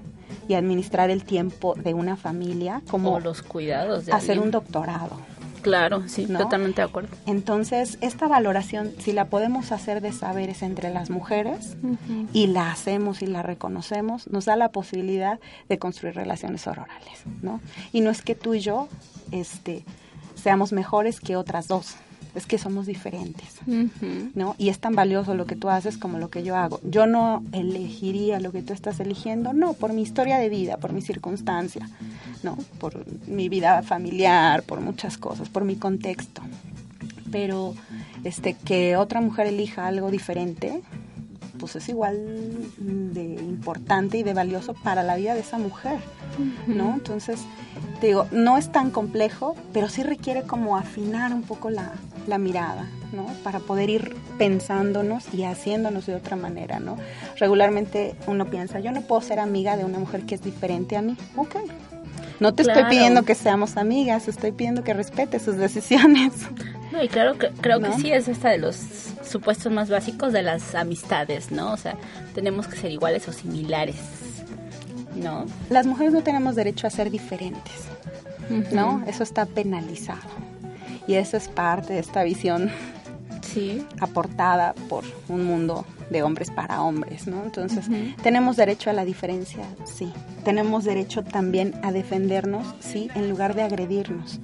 [0.47, 5.19] Y administrar el tiempo de una familia, como los cuidados de hacer un doctorado.
[5.61, 7.15] Claro, sí, totalmente de acuerdo.
[7.27, 11.77] Entonces, esta valoración, si la podemos hacer de saberes entre las mujeres
[12.33, 17.61] y la hacemos y la reconocemos, nos da la posibilidad de construir relaciones orales, ¿no?
[17.93, 18.89] Y no es que tú y yo
[19.33, 19.85] este,
[20.35, 21.97] seamos mejores que otras dos,
[22.39, 23.61] es que somos diferentes,
[24.35, 24.55] ¿no?
[24.59, 26.81] Y es tan valioso lo que tú haces como lo que yo hago.
[26.83, 30.93] Yo no elegiría lo que tú estás eligiendo, no, por mi historia de vida, por
[30.93, 31.89] mi circunstancia,
[32.43, 32.57] ¿no?
[32.79, 36.43] Por mi vida familiar, por muchas cosas, por mi contexto.
[37.31, 37.75] Pero
[38.25, 40.83] este que otra mujer elija algo diferente,
[41.59, 42.17] pues es igual
[42.79, 45.99] de importante y de valioso para la vida de esa mujer,
[46.67, 46.95] ¿no?
[46.95, 47.41] Entonces,
[48.01, 51.93] digo, no es tan complejo, pero sí requiere como afinar un poco la,
[52.27, 53.27] la mirada, ¿no?
[53.43, 56.97] Para poder ir pensándonos y haciéndonos de otra manera, ¿no?
[57.37, 61.03] Regularmente uno piensa, yo no puedo ser amiga de una mujer que es diferente a
[61.03, 61.17] mí.
[61.37, 61.57] Ok.
[62.41, 66.33] No te estoy pidiendo que seamos amigas, estoy pidiendo que respete sus decisiones.
[66.93, 68.77] No, y claro que creo que sí es esta de los
[69.29, 71.73] supuestos más básicos de las amistades, ¿no?
[71.73, 71.97] O sea,
[72.35, 73.97] tenemos que ser iguales o similares.
[75.17, 75.47] ¿No?
[75.69, 77.75] Las mujeres no tenemos derecho a ser diferentes,
[78.71, 79.03] ¿no?
[79.09, 80.21] Eso está penalizado.
[81.09, 82.71] Y eso es parte de esta visión
[83.43, 83.85] sí.
[84.01, 87.43] aportada por un mundo de hombres para hombres, ¿no?
[87.43, 87.87] Entonces,
[88.23, 90.13] tenemos derecho a la diferencia, sí.
[90.45, 94.41] Tenemos derecho también a defendernos, sí, en lugar de agredirnos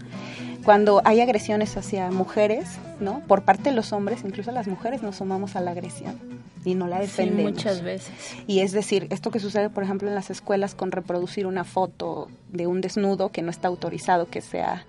[0.64, 3.20] cuando hay agresiones hacia mujeres, ¿no?
[3.26, 6.18] Por parte de los hombres, incluso las mujeres nos sumamos a la agresión
[6.64, 7.52] y no la defendemos.
[7.52, 8.14] muchas veces.
[8.46, 12.28] Y es decir, esto que sucede, por ejemplo, en las escuelas con reproducir una foto
[12.50, 14.86] de un desnudo que no está autorizado que sea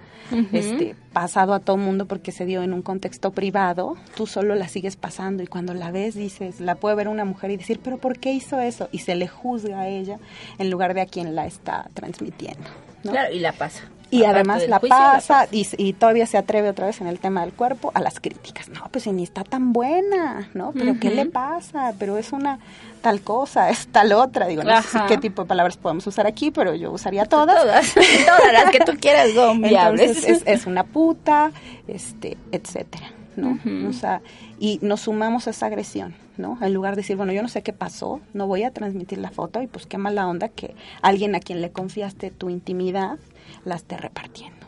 [0.53, 4.67] este, pasado a todo mundo porque se dio en un contexto privado, tú solo la
[4.67, 7.97] sigues pasando y cuando la ves dices, la puede ver una mujer y decir, pero
[7.97, 8.89] ¿por qué hizo eso?
[8.91, 10.17] Y se le juzga a ella
[10.57, 12.67] en lugar de a quien la está transmitiendo.
[13.03, 13.83] Claro, y la pasa.
[14.11, 17.91] Y además la pasa, Y, todavía se atreve otra vez en el tema del cuerpo
[17.93, 18.69] a las críticas.
[18.69, 20.71] No, pues si ni está tan buena, ¿no?
[20.73, 21.93] Pero ¿qué le pasa?
[21.97, 22.59] Pero es una
[23.01, 24.47] tal cosa, es tal otra.
[24.47, 27.61] Digo, no sé qué tipo de palabras podemos usar aquí, pero yo usaría todas.
[27.61, 27.93] Todas,
[28.25, 31.51] todas las que tú quieras son Entonces es, es, una puta,
[31.87, 33.59] este, etcétera, ¿no?
[33.89, 34.21] O sea,
[34.59, 36.15] y nos sumamos a esa agresión.
[36.37, 36.57] ¿no?
[36.61, 39.31] En lugar de decir, bueno, yo no sé qué pasó, no voy a transmitir la
[39.31, 43.17] foto y pues qué mala onda que alguien a quien le confiaste tu intimidad
[43.65, 44.65] la esté repartiendo.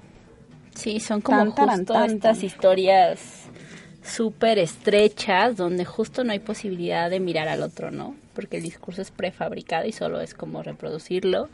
[0.75, 3.47] Sí, son como justo estas historias
[4.03, 8.15] súper estrechas donde justo no hay posibilidad de mirar al otro, ¿no?
[8.33, 11.49] Porque el discurso es prefabricado y solo es como reproducirlo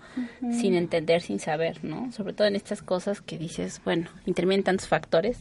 [0.51, 2.11] sin entender, sin saber, ¿no?
[2.11, 5.37] Sobre todo en estas cosas que dices, bueno, intervienen tantos factores.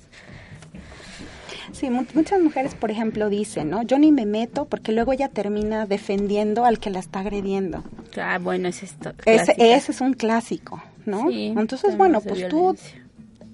[1.72, 3.82] Sí, muchas mujeres, por ejemplo, dicen, ¿no?
[3.82, 7.82] Yo ni me meto porque luego ella termina defendiendo al que la está agrediendo.
[8.16, 9.12] Ah, bueno, es esto.
[9.24, 10.82] Ese, ese es un clásico.
[11.06, 11.30] ¿No?
[11.30, 12.76] Entonces, bueno, pues tú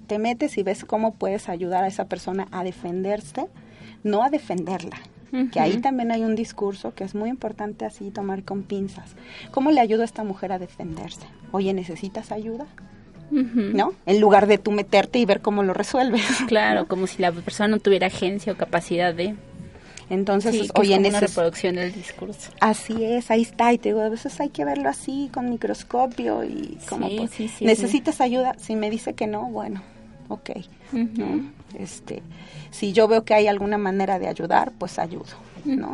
[0.07, 3.47] te metes y ves cómo puedes ayudar a esa persona a defenderse,
[4.03, 4.97] no a defenderla.
[5.51, 9.15] Que ahí también hay un discurso que es muy importante así tomar con pinzas.
[9.51, 11.27] ¿Cómo le ayudo a esta mujer a defenderse?
[11.51, 12.65] Oye, ¿necesitas ayuda?
[13.29, 13.93] ¿No?
[14.07, 16.25] En lugar de tú meterte y ver cómo lo resuelves.
[16.47, 19.35] Claro, como si la persona no tuviera agencia o capacidad de...
[20.09, 22.51] Entonces, sí, oye, es una reproducción del discurso.
[22.59, 23.71] Así es, ahí está.
[23.73, 27.07] Y te digo, a veces hay que verlo así, con microscopio y como...
[27.07, 28.55] Pues, ¿Necesitas ayuda?
[28.57, 29.83] Si me dice que no, bueno,
[30.27, 30.49] ok.
[31.77, 32.23] este,
[32.71, 35.25] si yo veo que hay alguna manera de ayudar, pues ayudo,
[35.63, 35.93] ¿no?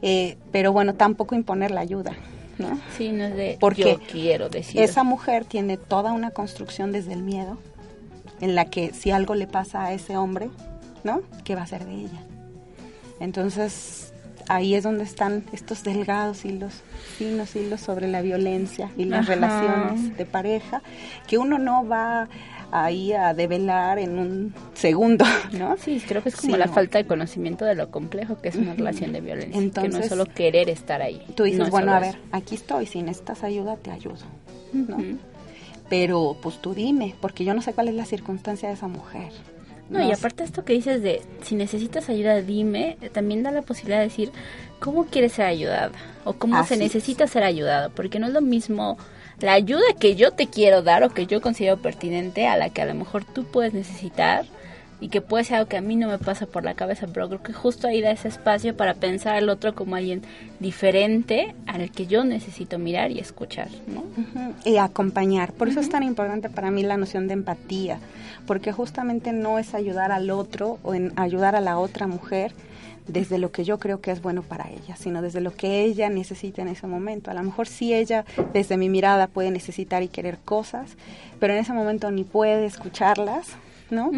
[0.00, 2.12] Eh, pero bueno, tampoco imponer la ayuda.
[2.58, 2.78] ¿no?
[2.96, 4.80] Sí, no es de Porque yo quiero decir.
[4.80, 7.58] Esa mujer tiene toda una construcción desde el miedo,
[8.40, 10.50] en la que si algo le pasa a ese hombre,
[11.04, 11.22] ¿no?
[11.44, 12.22] ¿Qué va a ser de ella?
[13.22, 14.12] Entonces,
[14.48, 16.82] ahí es donde están estos delgados hilos,
[17.16, 20.82] finos hilos sobre la violencia y las relaciones de pareja,
[21.28, 22.28] que uno no va
[22.72, 25.76] ahí a develar en un segundo, ¿no?
[25.76, 28.74] Sí, creo que es como la falta de conocimiento de lo complejo que es una
[28.74, 31.24] relación de violencia, Entonces, que no es solo querer estar ahí.
[31.36, 34.24] Tú dices, bueno, a ver, aquí estoy, si necesitas ayuda, te ayudo,
[34.72, 34.96] ¿no?
[35.88, 39.30] Pero pues tú dime, porque yo no sé cuál es la circunstancia de esa mujer.
[39.90, 43.98] No, y aparte esto que dices de si necesitas ayuda, dime, también da la posibilidad
[43.98, 44.32] de decir
[44.78, 45.92] cómo quieres ser ayudada
[46.24, 48.96] o cómo se necesita ser ayudada, porque no es lo mismo
[49.40, 52.80] la ayuda que yo te quiero dar o que yo considero pertinente a la que
[52.80, 54.46] a lo mejor tú puedes necesitar
[55.02, 57.26] y que puede ser algo que a mí no me pasa por la cabeza, pero
[57.26, 60.22] creo que justo ahí da ese espacio para pensar al otro como alguien
[60.60, 64.04] diferente al que yo necesito mirar y escuchar, ¿no?
[64.64, 65.52] Y acompañar.
[65.54, 67.98] Por eso es tan importante para mí la noción de empatía,
[68.46, 72.52] porque justamente no es ayudar al otro o en ayudar a la otra mujer,
[73.08, 76.08] desde lo que yo creo que es bueno para ella, sino desde lo que ella
[76.10, 77.32] necesita en ese momento.
[77.32, 80.96] A lo mejor sí ella, desde mi mirada, puede necesitar y querer cosas,
[81.40, 83.56] pero en ese momento ni puede escucharlas,
[83.92, 84.10] ¿no?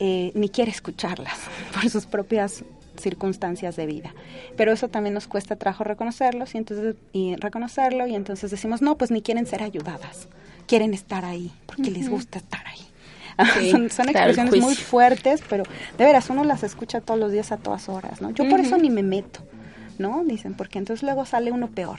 [0.00, 1.38] Eh, ni quiere escucharlas
[1.74, 2.64] por sus propias
[2.98, 4.14] circunstancias de vida.
[4.56, 8.96] Pero eso también nos cuesta trabajo reconocerlo y entonces y reconocerlo y entonces decimos, "No,
[8.96, 10.28] pues ni quieren ser ayudadas.
[10.66, 12.80] Quieren estar ahí porque les gusta estar ahí."
[13.90, 15.64] son, expresiones muy fuertes, pero
[15.98, 18.30] de veras uno las escucha todos los días a todas horas, ¿no?
[18.30, 19.40] Yo por eso ni me meto,
[19.98, 20.24] ¿no?
[20.24, 21.98] Dicen, porque entonces luego sale uno peor,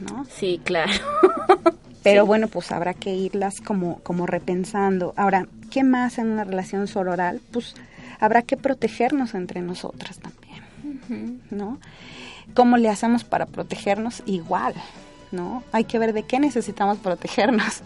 [0.00, 0.26] ¿no?
[0.26, 0.92] Sí, claro.
[2.06, 5.12] pero bueno, pues habrá que irlas como, como repensando.
[5.16, 7.40] Ahora, ¿qué más en una relación sororal?
[7.50, 7.74] Pues
[8.20, 11.80] habrá que protegernos entre nosotras también, ¿no?
[12.54, 14.22] ¿Cómo le hacemos para protegernos?
[14.24, 14.74] Igual,
[15.32, 15.64] ¿no?
[15.72, 17.82] Hay que ver de qué necesitamos protegernos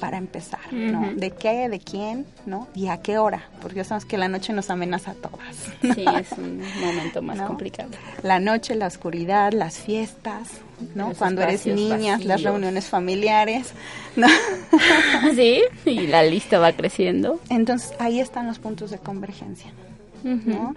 [0.00, 1.12] para empezar, ¿no?
[1.14, 2.68] ¿De qué, de quién, ¿no?
[2.74, 5.56] Y a qué hora, porque ya sabemos que la noche nos amenaza a todas.
[5.94, 7.90] Sí, es un momento más complicado.
[8.22, 10.48] La noche, la oscuridad, las fiestas,
[10.94, 11.12] ¿no?
[11.12, 13.74] Cuando eres niña, las reuniones familiares,
[14.16, 14.26] ¿no?
[15.34, 17.38] sí, y la lista va creciendo.
[17.48, 19.70] Entonces, ahí están los puntos de convergencia,
[20.24, 20.74] ¿no?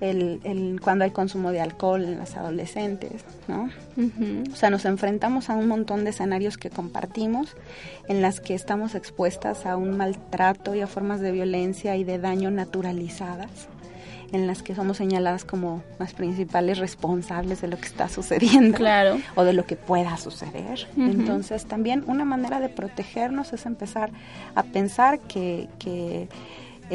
[0.00, 3.70] el, cuando hay consumo de alcohol en las adolescentes, ¿no?
[4.52, 7.56] O sea, nos enfrentamos a un montón de escenarios que compartimos,
[8.08, 12.18] en las que estamos expuestas a un maltrato y a formas de violencia y de
[12.18, 13.68] daño naturalizadas
[14.32, 19.18] en las que somos señaladas como las principales responsables de lo que está sucediendo claro.
[19.36, 20.88] o de lo que pueda suceder.
[20.96, 24.10] Entonces, también una manera de protegernos es empezar
[24.56, 26.28] a pensar que, que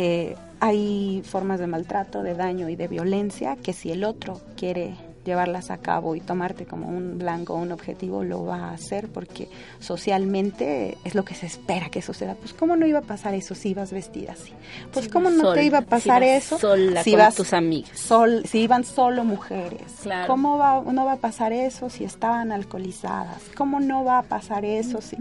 [0.02, 4.96] eh, hay formas de maltrato, de daño y de violencia que si el otro quiere
[5.30, 9.48] llevarlas a cabo y tomarte como un blanco, un objetivo, lo va a hacer porque
[9.80, 12.36] socialmente es lo que se espera que suceda.
[12.36, 14.54] Pues cómo no iba a pasar eso si ibas vestida así.
[14.92, 16.58] Pues cómo no te iba a pasar eso
[17.04, 17.98] si vas tus amigas.
[17.98, 19.82] Sol, si iban solo mujeres.
[20.28, 23.44] ¿Cómo va, no va a pasar eso si estaban alcoholizadas?
[23.56, 25.18] ¿Cómo no va a pasar eso si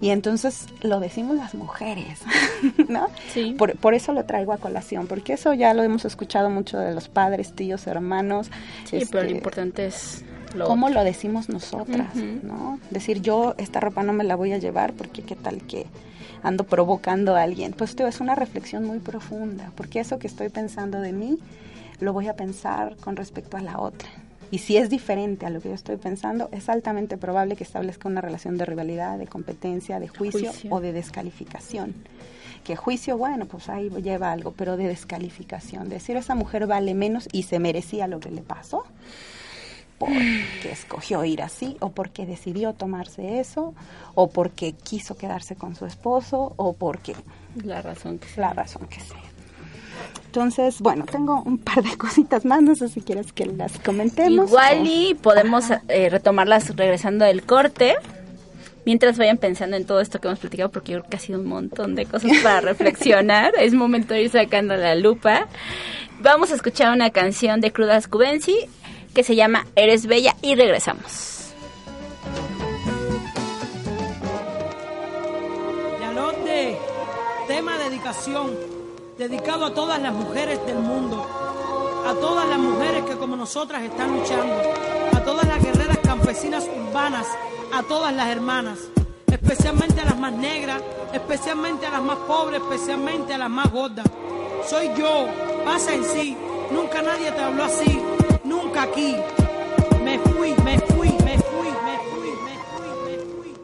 [0.00, 2.20] y entonces lo decimos las mujeres,
[2.88, 3.08] ¿no?
[3.32, 3.54] Sí.
[3.58, 6.94] Por, por, eso lo traigo a colación, porque eso ya lo hemos escuchado mucho de
[6.94, 8.50] los padres, tíos, hermanos.
[8.84, 12.78] Sí, pero lo importante es lo cómo lo decimos nosotras, ¿no?
[12.90, 15.86] Decir yo esta ropa no me la voy a llevar porque qué tal que
[16.42, 17.72] ando provocando a alguien.
[17.72, 21.38] Pues esto es una reflexión muy profunda, porque eso que estoy pensando de mí
[22.00, 24.08] lo voy a pensar con respecto a la otra.
[24.50, 28.08] Y si es diferente a lo que yo estoy pensando, es altamente probable que establezca
[28.08, 31.94] una relación de rivalidad, de competencia, de juicio, o de descalificación.
[32.64, 35.88] Que juicio, bueno, pues ahí lleva algo, pero de descalificación.
[35.88, 38.84] Decir esa mujer vale menos y se merecía lo que le pasó
[40.00, 43.74] porque escogió ir así o porque decidió tomarse eso
[44.14, 47.14] o porque quiso quedarse con su esposo o porque
[47.62, 48.48] la razón que sea.
[48.48, 49.20] La razón que sea.
[50.24, 54.48] Entonces, bueno, tengo un par de cositas más, no sé si quieres que las comentemos.
[54.48, 57.96] Igual y podemos eh, retomarlas regresando del corte,
[58.84, 61.40] mientras vayan pensando en todo esto que hemos platicado, porque yo creo que ha sido
[61.40, 63.52] un montón de cosas para reflexionar.
[63.58, 65.48] es momento de ir sacando la lupa.
[66.20, 68.68] Vamos a escuchar una canción de Crudas Cubensi
[69.14, 71.52] que se llama Eres Bella y regresamos.
[76.00, 76.76] Yalote,
[77.48, 78.50] tema dedicación
[79.18, 81.26] dedicado a todas las mujeres del mundo,
[82.06, 84.54] a todas las mujeres que como nosotras están luchando,
[85.14, 87.24] a todas las guerreras campesinas urbanas,
[87.72, 88.80] a todas las hermanas,
[89.30, 90.82] especialmente a las más negras,
[91.12, 94.06] especialmente a las más pobres, especialmente a las más gordas.
[94.68, 95.28] Soy yo,
[95.64, 96.36] pasa en sí,
[96.72, 98.02] nunca nadie te habló así,
[98.42, 99.14] nunca aquí.
[100.02, 100.99] Me fui, me fui,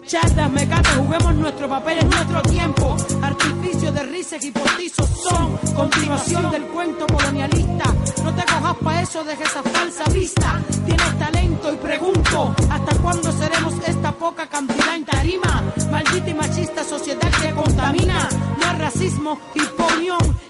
[0.06, 2.96] Charlas, mecate, juguemos nuestro papel en nuestro tiempo.
[3.22, 7.92] Artificios de risas y postizos son continuación del cuento colonialista.
[8.22, 10.62] No te cojas pa' eso, deje esa falsa vista.
[10.84, 15.64] Tienes talento y pregunto, ¿hasta cuándo seremos esta poca cantidad en tarima?
[15.90, 18.28] Maldita y machista sociedad que contamina.
[18.60, 19.60] No hay racismo y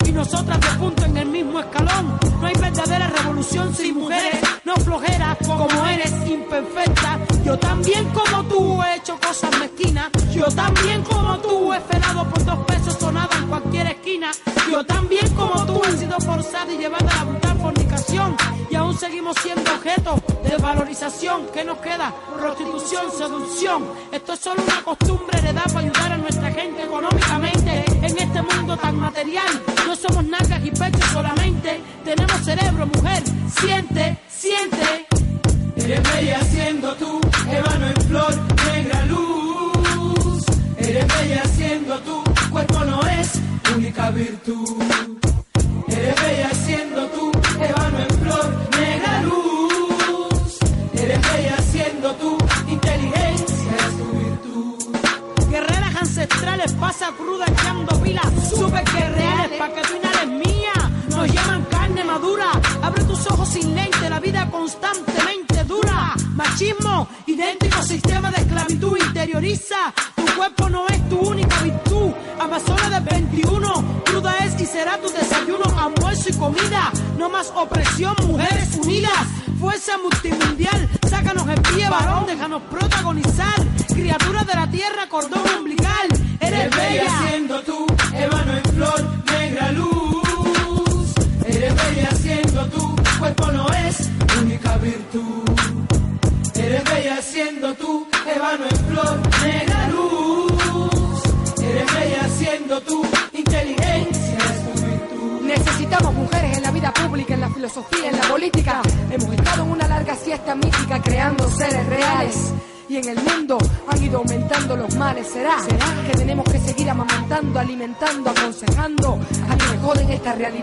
[0.07, 2.19] y nosotras de punto en el mismo escalón.
[20.67, 21.47] Objeto de valorización.
[21.53, 22.13] ¿Qué nos queda?
[22.39, 23.85] Prostitución, seducción.
[24.13, 28.77] Esto es solo una costumbre heredada para ayudar a nuestra gente económicamente en este mundo
[28.77, 29.76] tan material.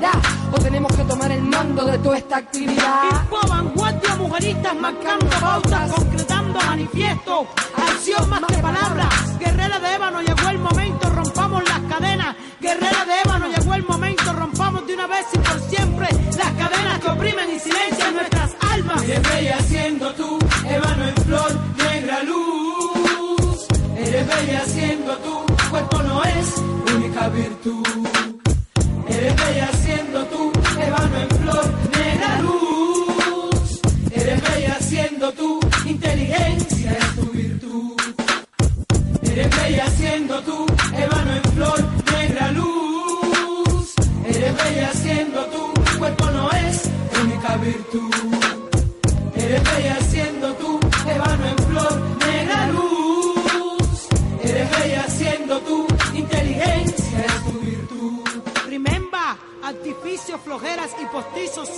[0.04, 0.22] Realidad?
[0.52, 3.04] ¿O tenemos que tomar el mando de toda esta actividad?
[3.12, 9.40] Info, vanguardia, mujeristas marcando pautas, concretando manifiestos, acción más que palabras.
[9.40, 12.36] Guerrera de ébano, llegó el momento, rompamos las cadenas.
[12.60, 17.00] Guerrera de ébano, llegó el momento, rompamos de una vez y por siempre las cadenas
[17.00, 19.04] que oprimen y silencian nuestras almas.
[19.04, 23.68] Eres bella siendo tú, ébano en flor, negra luz.
[23.98, 26.58] Eres bella siendo tú, cuerpo no es
[26.96, 27.73] única virtud.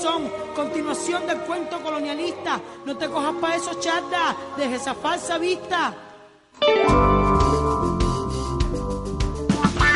[0.06, 2.62] Son continuación del cuento colonialista.
[2.86, 5.96] No te cojas pa' eso, charda, deja esa falsa vista.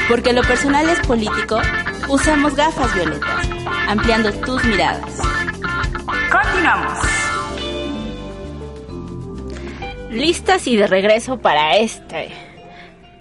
[0.10, 1.62] Porque lo personal es político,
[2.08, 3.48] usamos gafas violetas,
[3.88, 5.14] ampliando tus miradas.
[6.32, 6.98] Continuamos.
[10.10, 12.32] Listas y de regreso para este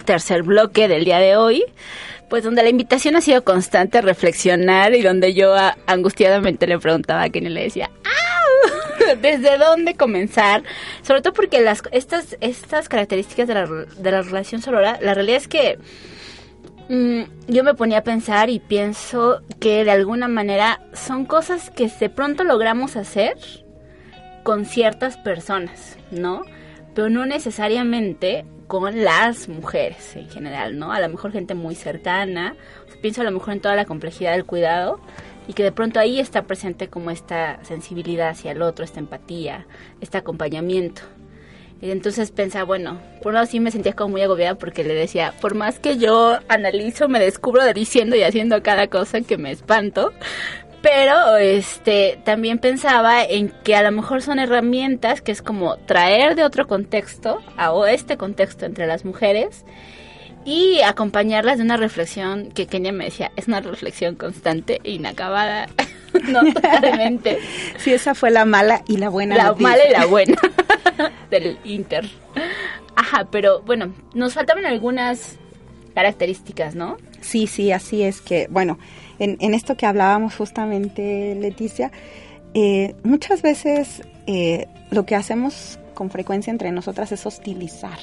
[0.06, 1.62] tercer bloque del día de hoy,
[2.28, 5.54] pues donde la invitación ha sido constante a reflexionar y donde yo
[5.86, 9.16] angustiadamente le preguntaba a quien le decía, ¡Au!
[9.22, 10.62] ¿Desde dónde comenzar?
[11.02, 15.48] Sobre todo porque estas, estas características de la, de la relación sonora, la realidad es
[15.48, 15.78] que
[16.88, 21.88] Mm, yo me ponía a pensar y pienso que de alguna manera son cosas que
[21.88, 23.36] de pronto logramos hacer
[24.42, 26.44] con ciertas personas, ¿no?
[26.94, 30.92] Pero no necesariamente con las mujeres en general, ¿no?
[30.92, 32.54] A lo mejor gente muy cercana,
[33.00, 35.00] pienso a lo mejor en toda la complejidad del cuidado
[35.48, 39.66] y que de pronto ahí está presente como esta sensibilidad hacia el otro, esta empatía,
[40.00, 41.02] este acompañamiento.
[41.80, 44.94] Y entonces pensaba, bueno, por un lado sí me sentía como muy agobiada porque le
[44.94, 49.52] decía, por más que yo analizo, me descubro diciendo y haciendo cada cosa que me
[49.52, 50.12] espanto,
[50.82, 56.34] pero este también pensaba en que a lo mejor son herramientas que es como traer
[56.34, 59.64] de otro contexto a este contexto entre las mujeres
[60.44, 65.68] y acompañarlas de una reflexión que Kenia me decía, es una reflexión constante e inacabada.
[66.28, 67.38] no, totalmente.
[67.78, 69.68] Sí, esa fue la mala y la buena La noticia.
[69.68, 70.36] mala y la buena
[71.30, 72.08] del Inter.
[72.96, 75.36] Ajá, pero bueno, nos faltaban algunas
[75.94, 76.96] características, ¿no?
[77.20, 78.78] Sí, sí, así es que, bueno,
[79.18, 81.90] en, en esto que hablábamos justamente, Leticia,
[82.54, 87.98] eh, muchas veces eh, lo que hacemos con frecuencia entre nosotras es hostilizar.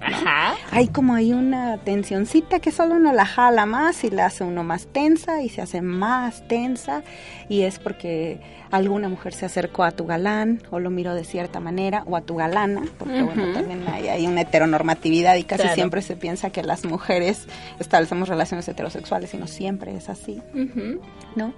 [0.00, 0.54] Ajá.
[0.70, 4.62] Hay como ahí una tensioncita que solo uno la jala más y la hace uno
[4.62, 7.02] más tensa y se hace más tensa
[7.48, 8.40] y es porque
[8.70, 12.20] alguna mujer se acercó a tu galán o lo miró de cierta manera o a
[12.20, 15.74] tu galana, porque bueno, también hay, hay una heteronormatividad y casi Claro.
[15.76, 17.46] siempre se piensa que las mujeres
[17.78, 20.42] establecemos relaciones heterosexuales y no siempre es así.
[20.54, 21.00] Ujú.
[21.36, 21.54] ¿no?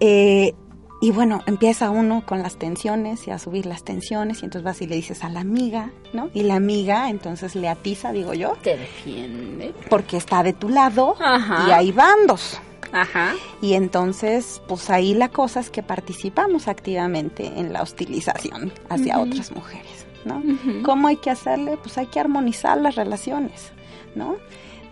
[0.00, 0.54] Eh,
[1.04, 4.80] y bueno, empieza uno con las tensiones y a subir las tensiones y entonces vas
[4.80, 6.30] y le dices a la amiga, ¿no?
[6.32, 9.74] Y la amiga entonces le atiza, digo yo, Te defiende.
[9.90, 11.66] porque está de tu lado Ajá.
[11.68, 12.58] y hay bandos.
[12.90, 13.34] Ajá.
[13.60, 19.52] Y entonces, pues ahí la cosa es que participamos activamente en la hostilización hacia otras
[19.52, 20.42] mujeres, ¿no?
[20.84, 21.76] ¿Cómo hay que hacerle?
[21.76, 23.72] Pues hay que armonizar las relaciones,
[24.14, 24.36] ¿no?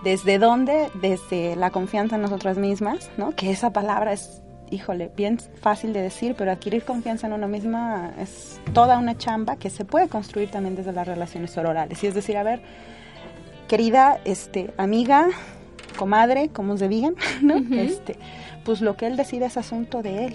[0.04, 0.90] ¿Desde dónde?
[1.00, 3.34] Desde la confianza en nosotras mismas, ¿no?
[3.34, 4.41] Que esa palabra es,
[4.72, 9.56] híjole, bien fácil de decir, pero adquirir confianza en uno misma es toda una chamba
[9.56, 12.02] que se puede construir también desde las relaciones sororales.
[12.02, 12.60] Y es decir, a ver,
[13.68, 15.28] querida este, amiga,
[15.96, 17.56] comadre, como se digan, ¿no?
[17.56, 17.74] Ujú.
[17.74, 18.16] este,
[18.64, 20.34] pues lo que él decide es asunto de él,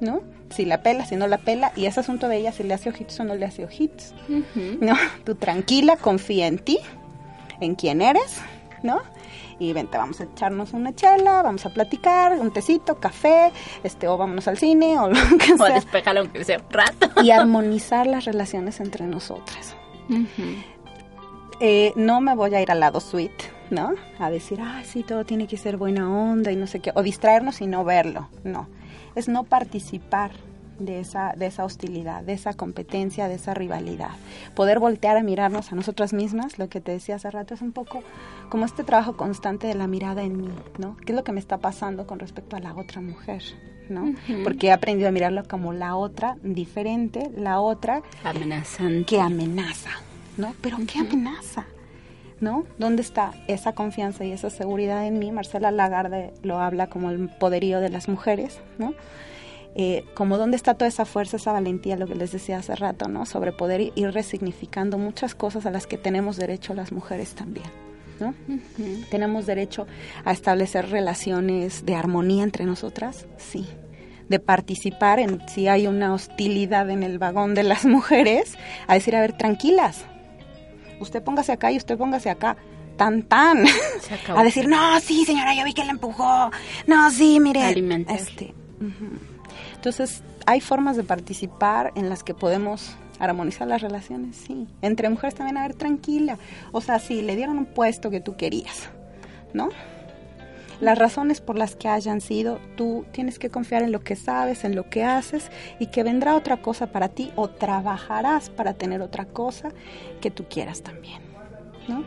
[0.00, 0.22] ¿no?
[0.50, 2.88] Si la pela, si no la pela, y es asunto de ella si le hace
[2.90, 4.14] ojitos o no le hace ojitos.
[4.80, 6.78] No, tú tranquila, confía en ti,
[7.60, 8.40] en quién eres,
[8.82, 9.00] ¿no?
[9.58, 13.52] Y vente, vamos a echarnos una chela, vamos a platicar, un tecito, café,
[13.82, 15.74] este, o vámonos al cine, o lo que O sea.
[15.74, 17.22] despejarlo aunque sea un rato.
[17.22, 19.76] Y armonizar las relaciones entre nosotras.
[21.60, 23.32] Eh, no me voy a ir al lado sweet,
[23.70, 23.92] ¿no?
[24.18, 27.02] A decir, ah, sí, todo tiene que ser buena onda y no sé qué, o
[27.02, 28.68] distraernos y no verlo, no.
[29.14, 30.30] Es no participar
[30.80, 34.10] de esa, de esa hostilidad, de esa competencia, de esa rivalidad.
[34.54, 37.72] Poder voltear a mirarnos a nosotras mismas, lo que te decía hace rato, es un
[37.72, 38.02] poco
[38.48, 40.96] como este trabajo constante de la mirada en mí, ¿no?
[40.98, 43.42] ¿Qué es lo que me está pasando con respecto a la otra mujer?
[43.90, 44.14] ¿no?
[44.44, 49.04] Porque he aprendido a mirarlo como la otra, diferente, la otra Amenazante.
[49.04, 49.90] que amenaza,
[50.36, 50.54] ¿no?
[50.60, 51.66] Pero ¿qué amenaza?
[52.40, 52.64] ¿No?
[52.78, 55.30] ¿Dónde está esa confianza y esa seguridad en mí?
[55.30, 58.94] Marcela Lagarde lo habla como el poderío de las mujeres, ¿no?
[59.76, 63.08] Eh, como dónde está toda esa fuerza, esa valentía, lo que les decía hace rato,
[63.08, 63.24] ¿no?
[63.24, 67.66] Sobre poder ir resignificando muchas cosas a las que tenemos derecho las mujeres también,
[68.18, 68.34] ¿no?
[69.10, 69.86] ¿Tenemos derecho
[70.24, 73.26] a establecer relaciones de armonía entre nosotras?
[73.36, 73.66] Sí.
[74.28, 78.56] De participar en si hay una hostilidad en el vagón de las mujeres,
[78.88, 80.04] a decir, a ver, tranquilas,
[80.98, 82.56] usted póngase acá y usted póngase acá.
[82.96, 83.64] Tan, tan.
[84.36, 86.50] A decir, no, sí, señora, yo vi que la empujó.
[86.86, 87.62] No, sí, mire.
[87.62, 88.14] Alimentar.
[88.14, 88.52] Este.
[89.80, 94.68] Entonces, hay formas de participar en las que podemos armonizar las relaciones, sí.
[94.82, 96.36] Entre mujeres también, a ver, tranquila.
[96.70, 98.90] O sea, sí, le dieron un puesto que tú querías,
[99.54, 99.70] ¿no?
[100.82, 104.64] Las razones por las que hayan sido, tú tienes que confiar en lo que sabes,
[104.64, 109.00] en lo que haces y que vendrá otra cosa para ti o trabajarás para tener
[109.00, 109.70] otra cosa
[110.20, 111.22] que tú quieras también,
[111.88, 112.04] ¿no?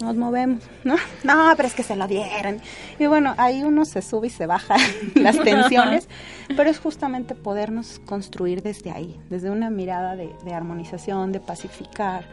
[0.00, 0.96] Nos movemos, ¿no?
[1.24, 2.60] No, pero es que se lo dieron.
[2.98, 4.76] Y bueno, ahí uno se sube y se baja
[5.14, 6.08] las tensiones,
[6.56, 12.26] pero es justamente podernos construir desde ahí, desde una mirada de, de armonización, de pacificar,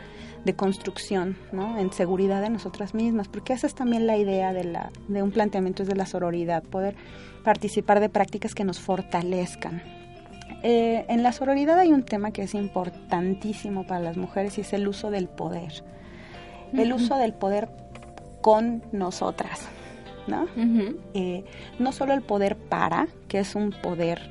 [0.46, 1.78] de construcción, ¿no?
[1.80, 5.32] En seguridad de nosotras mismas, porque esa es también la idea de, la, de un
[5.32, 6.96] planteamiento es de la sororidad, poder
[7.44, 9.82] participar de prácticas que nos fortalezcan.
[10.62, 14.74] Eh, en la sororidad hay un tema que es importantísimo para las mujeres y es
[14.74, 15.84] el uso del poder.
[16.78, 17.70] El uso del poder
[18.42, 19.62] con nosotras,
[20.28, 20.48] ¿no?
[21.14, 21.44] Eh,
[21.80, 24.30] no solo el poder para, que es un poder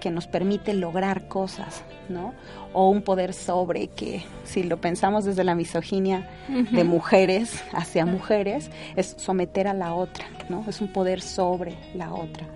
[0.00, 2.34] que nos permite lograr cosas, ¿no?
[2.72, 8.70] O un poder sobre, que si lo pensamos desde la misoginia de mujeres hacia mujeres,
[8.96, 10.64] es someter a la otra, ¿no?
[10.68, 12.46] Es un poder sobre la otra.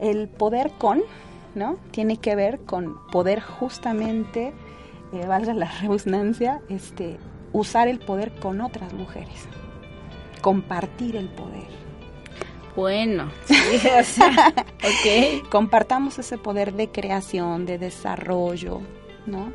[0.00, 1.02] El poder con,
[1.54, 1.76] ¿no?
[1.92, 4.52] Tiene que ver con poder justamente,
[5.12, 7.18] eh, valga la redundancia, este,
[7.52, 9.46] usar el poder con otras mujeres,
[10.40, 11.68] compartir el poder.
[12.76, 13.54] Bueno, sí,
[13.98, 14.54] o sea,
[15.50, 18.80] compartamos ese poder de creación, de desarrollo,
[19.26, 19.52] ¿no?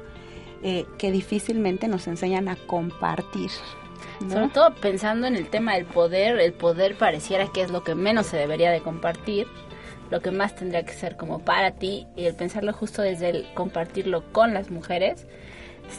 [0.63, 3.51] Eh, que difícilmente nos enseñan a compartir.
[4.21, 4.31] ¿no?
[4.31, 7.95] Sobre todo pensando en el tema del poder, el poder pareciera que es lo que
[7.95, 9.47] menos se debería de compartir,
[10.09, 13.47] lo que más tendría que ser como para ti, y el pensarlo justo desde el
[13.53, 15.27] compartirlo con las mujeres,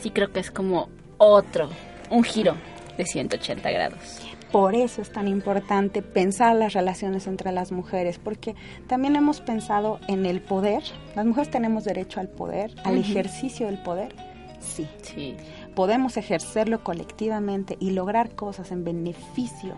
[0.01, 0.89] sí creo que es como
[1.19, 1.69] otro,
[2.11, 2.55] un giro
[2.97, 4.21] de 180 grados.
[4.53, 8.55] Por eso es tan importante pensar las relaciones entre las mujeres, porque
[8.87, 10.83] también hemos pensado en el poder.
[11.15, 14.15] Las mujeres tenemos derecho al poder, al ejercicio del poder.
[14.61, 15.37] Sí, Sí.
[15.75, 19.75] podemos ejercerlo colectivamente y lograr cosas en beneficio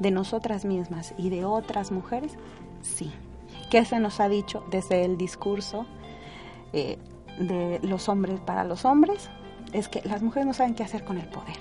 [0.00, 2.32] de nosotras mismas y de otras mujeres,
[2.82, 3.10] sí.
[3.70, 5.86] ¿Qué se nos ha dicho desde el discurso
[6.72, 6.98] eh,
[7.38, 9.30] de los hombres para los hombres?
[9.72, 11.56] Es que las mujeres no saben qué hacer con el poder.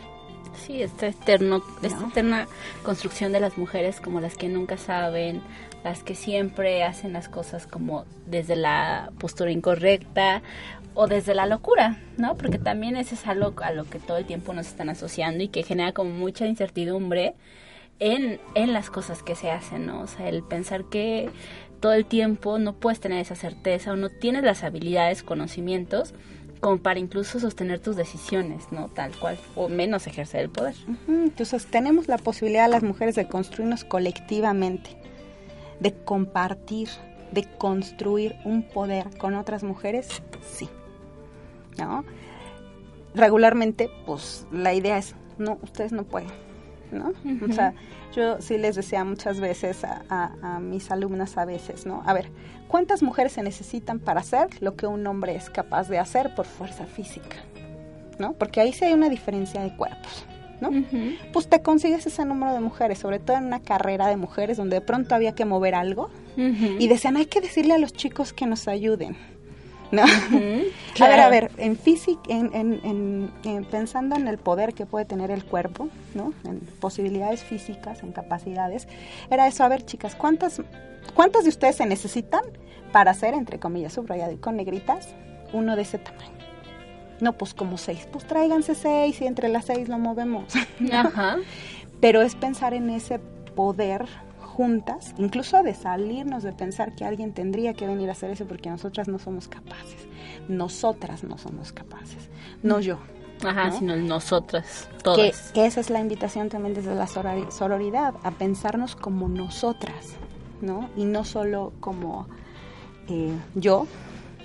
[0.55, 2.47] Sí, esta, eterno, esta eterna
[2.83, 5.41] construcción de las mujeres como las que nunca saben,
[5.83, 10.41] las que siempre hacen las cosas como desde la postura incorrecta
[10.93, 12.35] o desde la locura, ¿no?
[12.37, 15.49] Porque también ese es algo a lo que todo el tiempo nos están asociando y
[15.49, 17.35] que genera como mucha incertidumbre
[17.99, 20.01] en, en las cosas que se hacen, ¿no?
[20.01, 21.29] O sea, el pensar que
[21.81, 26.13] todo el tiempo no puedes tener esa certeza o no tienes las habilidades, conocimientos
[26.59, 28.87] como para incluso sostener tus decisiones, ¿no?
[28.89, 30.75] Tal cual, o menos ejercer el poder.
[31.07, 34.97] Entonces tenemos la posibilidad las mujeres de construirnos colectivamente,
[35.79, 36.89] de compartir,
[37.31, 40.07] de construir un poder con otras mujeres,
[40.41, 40.69] sí.
[41.77, 42.05] ¿No?
[43.13, 46.31] Regularmente, pues la idea es, no, ustedes no pueden,
[46.91, 47.13] ¿no?
[47.47, 47.73] O sea,
[48.15, 52.03] yo sí les decía muchas veces a, mis alumnas a veces, ¿no?
[52.05, 52.29] A ver,
[52.67, 56.45] ¿cuántas mujeres se necesitan para hacer lo que un hombre es capaz de hacer por
[56.45, 57.37] fuerza física?
[58.19, 58.33] ¿No?
[58.33, 60.25] Porque ahí sí hay una diferencia de cuerpos.
[60.61, 60.69] ¿no?
[61.33, 64.77] Pues te consigues ese número de mujeres, sobre todo en una carrera de mujeres donde
[64.77, 68.45] de pronto había que mover algo y decían, hay que decirle a los chicos que
[68.45, 69.17] nos ayuden.
[69.91, 70.03] ¿No?
[71.01, 73.31] A ver, a ver, en física, en,
[73.69, 76.33] pensando en el poder que puede tener el cuerpo, ¿no?
[76.45, 78.87] En posibilidades físicas, en capacidades,
[79.29, 80.61] era eso, a ver, chicas, ¿cuántas,
[81.13, 82.43] cuántas de ustedes se necesitan
[82.93, 85.09] para hacer, entre comillas, subrayado y con negritas,
[85.51, 86.31] uno de ese tamaño?
[87.19, 90.53] No, pues como seis, pues tráiganse seis y entre las seis lo movemos.
[90.93, 91.37] Ajá.
[91.99, 93.19] Pero es pensar en ese
[93.55, 94.05] poder
[94.55, 98.69] juntas, incluso de salirnos de pensar que alguien tendría que venir a hacer eso porque
[98.69, 100.07] nosotras no somos capaces.
[100.47, 102.29] Nosotras no somos capaces,
[102.63, 102.97] no yo.
[103.43, 105.51] Ajá, sino nosotras, todas.
[105.51, 110.13] Que, esa es la invitación también desde la sororidad, a pensarnos como nosotras,
[110.61, 110.89] ¿no?
[110.95, 112.27] Y no solo como
[113.09, 113.87] eh, yo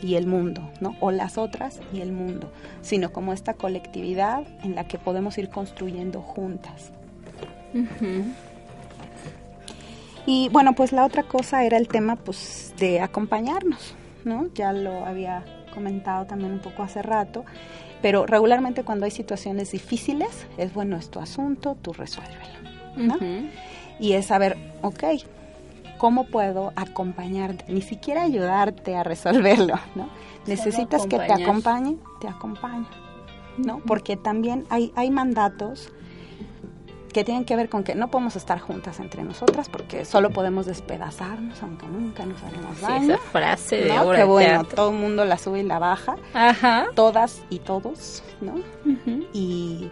[0.03, 0.97] y el mundo, ¿no?
[1.01, 2.51] O las otras y el mundo,
[2.83, 6.91] sino como esta colectividad en la que podemos ir construyendo juntas.
[10.33, 14.47] Y bueno, pues la otra cosa era el tema pues de acompañarnos, ¿no?
[14.55, 17.45] Ya lo había comentado también un poco hace rato,
[18.01, 22.61] pero regularmente cuando hay situaciones difíciles es bueno, es tu asunto, tú resuélvelo,
[22.97, 23.17] ¿no?
[23.99, 25.03] Y es saber, ok,
[25.99, 27.65] ¿cómo puedo acompañarte?
[27.67, 30.09] Ni siquiera ayudarte a resolverlo, ¿no?
[30.47, 32.87] Necesitas que te acompañe, te acompañe,
[33.59, 33.81] ¿no?
[33.85, 35.93] Porque también hay, hay mandatos
[37.13, 40.67] que tienen que ver con que no podemos estar juntas entre nosotras porque solo podemos
[40.67, 43.07] despedazarnos aunque nunca nos haremos daño.
[43.07, 44.11] Sí, esa frase de ¿no?
[44.11, 46.17] Que bueno, todo el mundo la sube y la baja.
[46.35, 46.87] Ajá.
[46.95, 48.55] Todas y todos, ¿no?
[49.33, 49.91] Y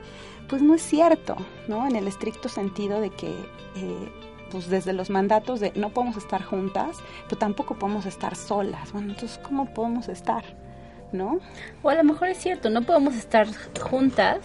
[0.48, 1.86] pues no es cierto, ¿no?
[1.86, 3.28] En el estricto sentido de que
[3.76, 4.12] eh,
[4.50, 8.92] pues desde los mandatos de no podemos estar juntas, pero tampoco podemos estar solas.
[8.92, 10.44] Bueno, entonces ¿cómo podemos estar?
[11.12, 11.40] ¿No?
[11.82, 13.46] O a lo mejor es cierto, no podemos estar
[13.80, 14.38] juntas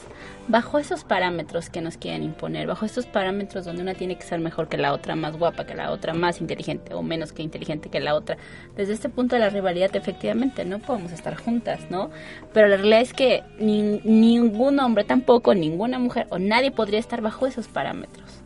[0.47, 4.39] bajo esos parámetros que nos quieren imponer, bajo esos parámetros donde una tiene que ser
[4.39, 7.89] mejor que la otra, más guapa que la otra, más inteligente o menos que inteligente
[7.89, 8.37] que la otra.
[8.75, 12.09] Desde este punto de la rivalidad, efectivamente, no podemos estar juntas, ¿no?
[12.53, 17.47] Pero la realidad es que ningún hombre tampoco, ninguna mujer o nadie podría estar bajo
[17.47, 18.43] esos parámetros.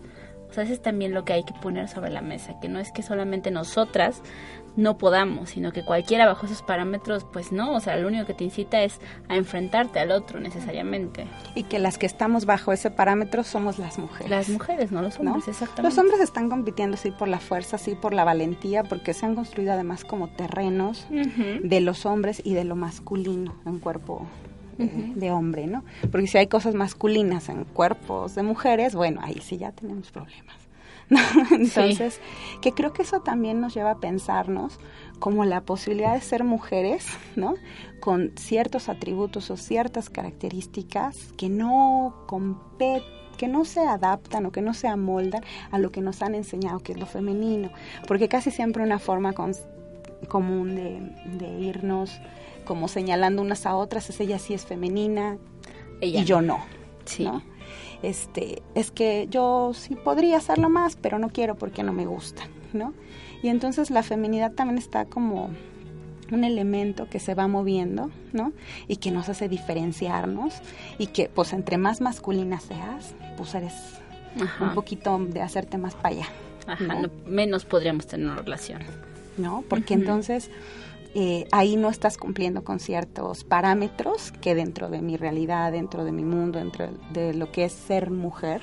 [0.50, 2.80] O sea, eso es también lo que hay que poner sobre la mesa, que no
[2.80, 4.22] es que solamente nosotras
[4.78, 8.34] no podamos, sino que cualquiera bajo esos parámetros, pues no, o sea, lo único que
[8.34, 11.28] te incita es a enfrentarte al otro necesariamente.
[11.56, 14.30] Y que las que estamos bajo ese parámetro somos las mujeres.
[14.30, 15.82] Las mujeres, no los hombres, exactamente.
[15.82, 19.36] Los hombres están compitiendo sí por la fuerza, sí por la valentía, porque se han
[19.36, 24.28] construido además como terrenos de los hombres y de lo masculino en cuerpo
[24.78, 25.84] eh, de hombre, ¿no?
[26.12, 30.67] Porque si hay cosas masculinas en cuerpos de mujeres, bueno, ahí sí ya tenemos problemas.
[31.52, 32.20] Entonces,
[32.62, 34.80] que creo que eso también nos lleva a pensarnos
[35.20, 37.06] como la posibilidad de ser mujeres,
[37.36, 37.56] ¿no?
[38.00, 44.64] Con ciertos atributos o ciertas características que no competen que no se adaptan o que
[44.64, 47.70] no se amoldan a lo que nos han enseñado que es lo femenino,
[48.08, 49.36] porque casi siempre una forma
[50.28, 52.20] común de, irnos
[52.66, 55.38] como señalando unas a otras es ella sí es femenina
[56.02, 56.66] y yo no,
[57.06, 57.30] sí
[58.04, 62.44] este, es que yo sí podría hacerlo más, pero no quiero porque no me gusta,
[62.74, 62.94] ¿no?
[63.42, 65.50] Y entonces la feminidad también está como
[66.32, 68.54] un elemento que se va moviendo, ¿no?
[68.88, 70.56] Y que nos hace diferenciarnos
[70.98, 73.74] y que pues entre más masculina seas, pues eres
[74.60, 76.28] un poquito de hacerte más para allá.
[76.68, 78.82] Ajá, menos podríamos tener una relación.
[79.38, 79.64] ¿No?
[79.70, 80.50] Porque entonces
[81.20, 86.12] eh, ahí no estás cumpliendo con ciertos parámetros que dentro de mi realidad, dentro de
[86.12, 88.62] mi mundo, dentro de lo que es ser mujer,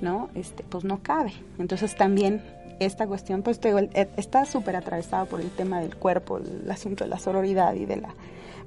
[0.00, 0.30] ¿no?
[0.36, 1.32] Este, pues no cabe.
[1.58, 2.44] Entonces también
[2.78, 7.02] esta cuestión, pues te eh, está súper atravesado por el tema del cuerpo, el asunto
[7.02, 8.14] de la sororidad y de la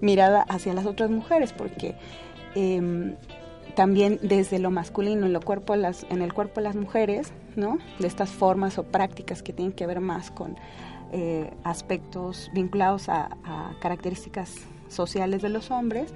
[0.02, 1.96] mirada hacia las otras mujeres, porque
[2.56, 3.16] em,
[3.74, 7.78] también desde lo masculino en, lo cuerpo las, en el cuerpo de las mujeres, ¿no?
[8.00, 10.58] De estas formas o prácticas que tienen que ver más con
[11.12, 13.30] eh, aspectos vinculados a,
[13.80, 14.56] características
[14.88, 16.14] sociales de los hombres,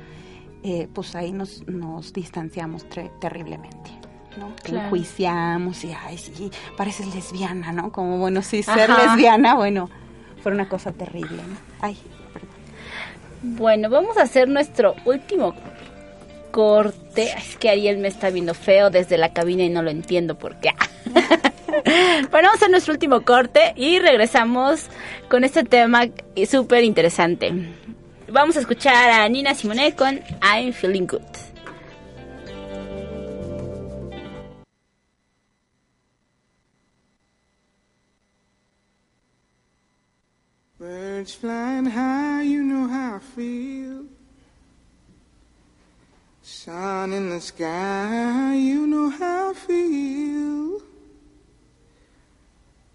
[0.63, 2.85] eh, pues ahí nos, nos distanciamos
[3.19, 3.91] terriblemente.
[4.37, 4.53] ¿no?
[4.65, 7.91] Enjuiciamos y, ay, sí, pareces lesbiana, ¿no?
[7.91, 9.89] Como, bueno, sí, ser lesbiana, bueno,
[10.41, 11.57] fue una cosa terrible, ¿no?
[11.81, 11.97] Ay,
[12.31, 12.49] perdón.
[13.41, 15.53] Bueno, vamos a hacer nuestro último
[16.51, 17.33] corte.
[17.37, 20.59] Es que Ariel me está viendo feo desde la cabina y no lo entiendo por
[20.59, 20.69] qué.
[22.31, 24.87] bueno, vamos a nuestro último corte y regresamos
[25.29, 26.05] con este tema
[26.49, 27.53] súper interesante.
[28.29, 31.21] Vamos a escuchar a Nina Simone con I'm Feeling Good.
[40.79, 44.05] Birds flying high, you know how I feel.
[46.41, 50.90] Sun in the sky, you know how I feel.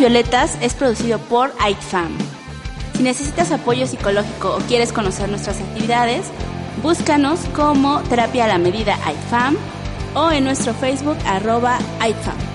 [0.00, 2.16] Violetas es producido por AITFAM.
[2.96, 6.24] Si necesitas apoyo psicológico o quieres conocer nuestras actividades,
[6.82, 9.58] búscanos como Terapia a la Medida AITFAM
[10.14, 12.49] o en nuestro Facebook arroba AITFAM.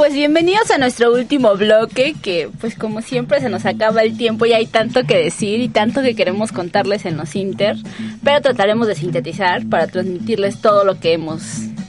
[0.00, 4.46] Pues bienvenidos a nuestro último bloque, que pues como siempre se nos acaba el tiempo
[4.46, 7.76] y hay tanto que decir y tanto que queremos contarles en los Inter,
[8.24, 11.42] pero trataremos de sintetizar para transmitirles todo lo que hemos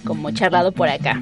[0.04, 1.22] como charlado por acá.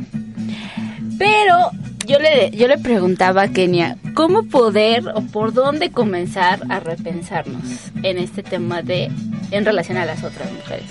[1.20, 1.70] Pero
[2.08, 7.92] yo le, yo le preguntaba a Kenia, ¿cómo poder o por dónde comenzar a repensarnos
[8.02, 9.12] en este tema de
[9.52, 10.90] en relación a las otras mujeres?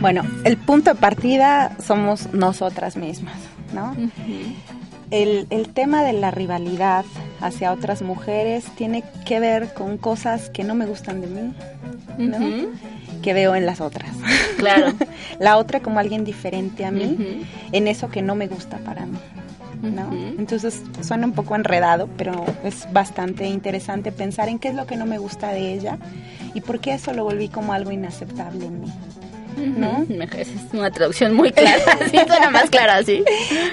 [0.00, 3.36] Bueno, el punto de partida somos nosotras mismas
[3.72, 3.94] ¿no?
[5.10, 7.04] El, el tema de la rivalidad
[7.40, 11.54] hacia otras mujeres tiene que ver con cosas que no me gustan de mí,
[12.18, 12.38] ¿no?
[13.22, 14.10] que veo en las otras.
[14.56, 14.92] Claro.
[15.38, 19.18] la otra como alguien diferente a mí, en eso que no me gusta para mí.
[19.82, 20.12] ¿no?
[20.38, 24.96] Entonces suena un poco enredado, pero es bastante interesante pensar en qué es lo que
[24.96, 25.98] no me gusta de ella
[26.52, 28.92] y por qué eso lo volví como algo inaceptable en mí.
[29.60, 30.06] ¿No?
[30.36, 31.78] Es una traducción muy clara,
[32.10, 33.24] sí, suena más clara así.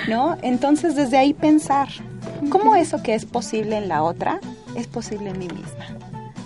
[0.08, 0.38] ¿No?
[0.42, 1.88] Entonces desde ahí pensar,
[2.50, 4.40] ¿cómo eso que es posible en la otra
[4.76, 5.86] es posible en mí misma?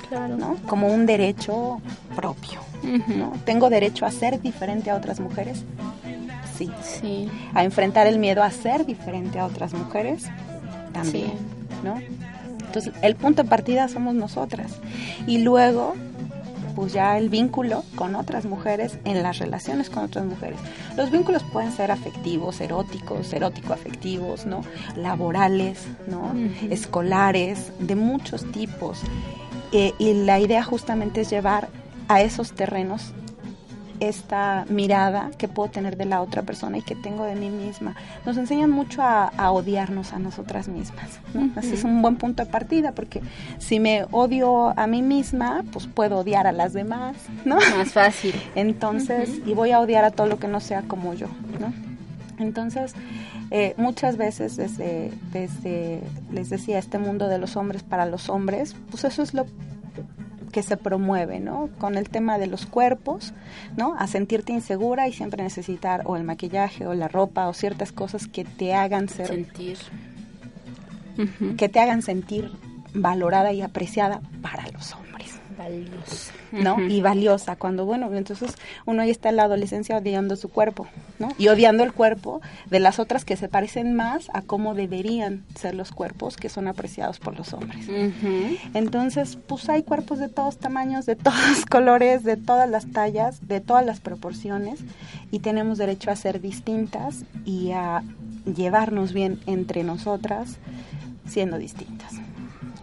[0.10, 0.38] Claro.
[0.38, 0.58] ¿no?
[0.68, 1.82] Como un derecho
[2.16, 2.60] propio.
[2.84, 3.34] ¿no?
[3.46, 5.64] ¿Tengo derecho a ser diferente a otras mujeres?
[6.58, 6.70] Sí.
[6.82, 7.30] Sí.
[7.54, 10.26] A enfrentar el miedo a ser diferente a otras mujeres?
[10.94, 11.28] También.
[11.28, 11.34] Sí.
[11.84, 11.96] ¿no?
[12.72, 14.72] Entonces, el punto de partida somos nosotras.
[15.28, 15.94] Y luego,
[16.76, 20.60] pues ya el vínculo con otras mujeres en las relaciones con otras mujeres.
[20.98, 24.62] Los vínculos pueden ser afectivos, eróticos, erótico-afectivos, ¿no?
[24.96, 26.34] Laborales, ¿no?
[26.70, 29.00] Escolares, de muchos tipos.
[29.72, 31.70] Eh, y la idea justamente es llevar
[32.08, 33.14] a esos terrenos
[34.02, 37.96] esta mirada que puedo tener de la otra persona y que tengo de mí misma.
[38.26, 41.20] Nos enseñan mucho a, a odiarnos a nosotras mismas.
[41.36, 41.50] ¿no?
[41.60, 43.22] Ese es un buen punto de partida porque
[43.60, 47.58] si me odio a mí misma, pues puedo odiar a las demás, ¿no?
[47.58, 48.34] Más fácil.
[48.56, 51.28] Entonces, y voy a odiar a todo lo que no sea como yo,
[51.60, 51.72] ¿no?
[52.40, 52.96] Entonces,
[53.52, 58.76] eh, muchas veces desde, desde, les decía, este mundo de los hombres para los hombres,
[58.90, 59.46] pues eso es lo
[60.52, 61.70] que se promueve, ¿no?
[61.80, 63.34] Con el tema de los cuerpos,
[63.78, 63.96] ¿no?
[63.98, 68.28] A sentirte insegura y siempre necesitar o el maquillaje o la ropa o ciertas cosas
[68.28, 69.78] que te hagan ser, Sentir.
[71.58, 72.52] que te hagan sentir
[72.94, 75.41] valorada y apreciada para los hombres.
[75.62, 76.34] Valiosa.
[76.52, 76.82] ¿no?
[76.82, 78.56] Y valiosa, cuando, bueno, entonces
[78.86, 80.88] uno ahí está en la adolescencia odiando su cuerpo,
[81.20, 81.30] ¿no?
[81.38, 85.76] Y odiando el cuerpo de las otras que se parecen más a cómo deberían ser
[85.76, 87.88] los cuerpos que son apreciados por los hombres.
[88.74, 93.62] Entonces, pues hay cuerpos de todos tamaños, de todos colores, de todas las tallas, de
[93.62, 94.80] todas las proporciones
[95.32, 98.04] y tenemos derecho a ser distintas y a
[98.46, 100.58] llevarnos bien entre nosotras
[101.26, 102.14] siendo distintas.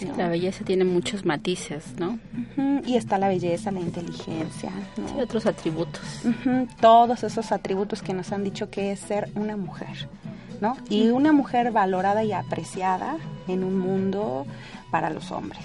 [0.06, 0.16] ¿No?
[0.16, 2.18] La belleza tiene muchos matices, ¿no?
[2.86, 5.18] Y está la belleza, la inteligencia, ¿no?
[5.18, 6.02] Y otros atributos.
[6.80, 10.08] Todos esos atributos que nos han dicho que es ser una mujer,
[10.60, 10.76] ¿no?
[10.88, 14.46] Y una mujer valorada y apreciada en un mundo
[14.90, 15.64] para los hombres.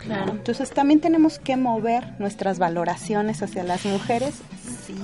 [0.00, 0.14] ¿no?
[0.14, 0.32] Claro.
[0.32, 4.34] Entonces también tenemos que mover nuestras valoraciones hacia las mujeres,
[4.86, 4.94] sí,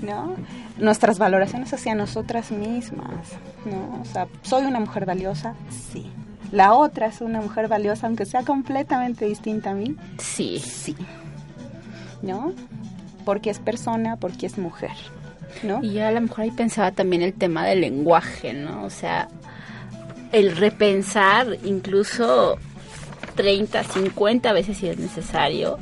[0.00, 0.34] ¿no?
[0.78, 3.28] Nuestras valoraciones hacia nosotras mismas,
[3.66, 4.00] ¿no?
[4.00, 5.54] O sea, soy una mujer valiosa,
[5.92, 6.10] sí.
[6.52, 10.58] La otra es una mujer valiosa, aunque sea completamente distinta a mí, Sí.
[10.58, 10.96] sí.
[12.22, 12.52] ¿No?
[13.24, 14.92] Porque es persona, porque es mujer,
[15.62, 15.80] ¿no?
[15.82, 18.84] Y yo a lo mejor ahí pensaba también el tema del lenguaje, ¿no?
[18.84, 19.28] O sea,
[20.32, 22.56] el repensar incluso
[23.36, 25.78] 30, 50 veces si es necesario,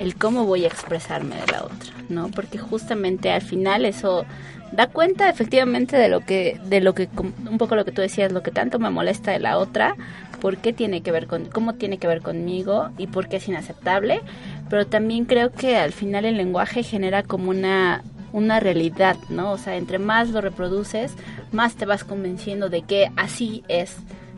[0.00, 2.30] el cómo voy a expresarme de la otra, ¿no?
[2.30, 4.24] Porque justamente al final eso
[4.72, 8.32] da cuenta efectivamente de lo que, de lo que, un poco lo que tú decías,
[8.32, 9.94] lo que tanto me molesta de la otra,
[10.40, 13.48] por qué tiene que ver con, cómo tiene que ver conmigo y por qué es
[13.48, 14.22] inaceptable,
[14.70, 19.50] pero también creo que al final el lenguaje genera como una una realidad, ¿no?
[19.52, 21.14] O sea, entre más lo reproduces,
[21.52, 23.96] más te vas convenciendo de que así es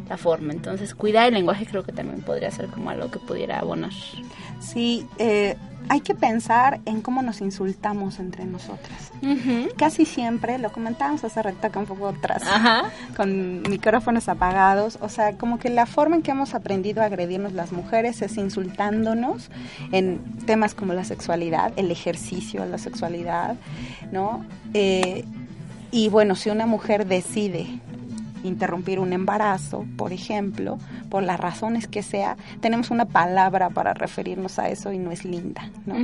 [0.08, 0.52] la forma.
[0.52, 3.92] Entonces, cuidar el lenguaje creo que también podría ser como algo que pudiera abonar.
[4.62, 5.56] Sí, eh,
[5.88, 9.12] hay que pensar en cómo nos insultamos entre nosotras.
[9.76, 12.84] Casi siempre, lo comentábamos hace rato acá un poco atrás, Ajá.
[13.16, 17.52] con micrófonos apagados, o sea, como que la forma en que hemos aprendido a agredirnos
[17.52, 19.50] las mujeres es insultándonos
[19.92, 23.56] en temas como la sexualidad, el ejercicio de la sexualidad,
[24.10, 24.44] ¿no?
[24.74, 25.24] Eh,
[25.90, 27.66] y bueno, si una mujer decide
[28.42, 30.78] interrumpir un embarazo, por ejemplo,
[31.10, 35.24] por las razones que sea, tenemos una palabra para referirnos a eso y no es
[35.24, 35.96] linda, ¿no?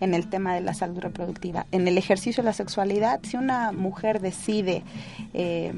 [0.00, 1.66] En el tema de la salud reproductiva.
[1.72, 4.82] En el ejercicio de la sexualidad, si una mujer decide
[5.34, 5.72] eh,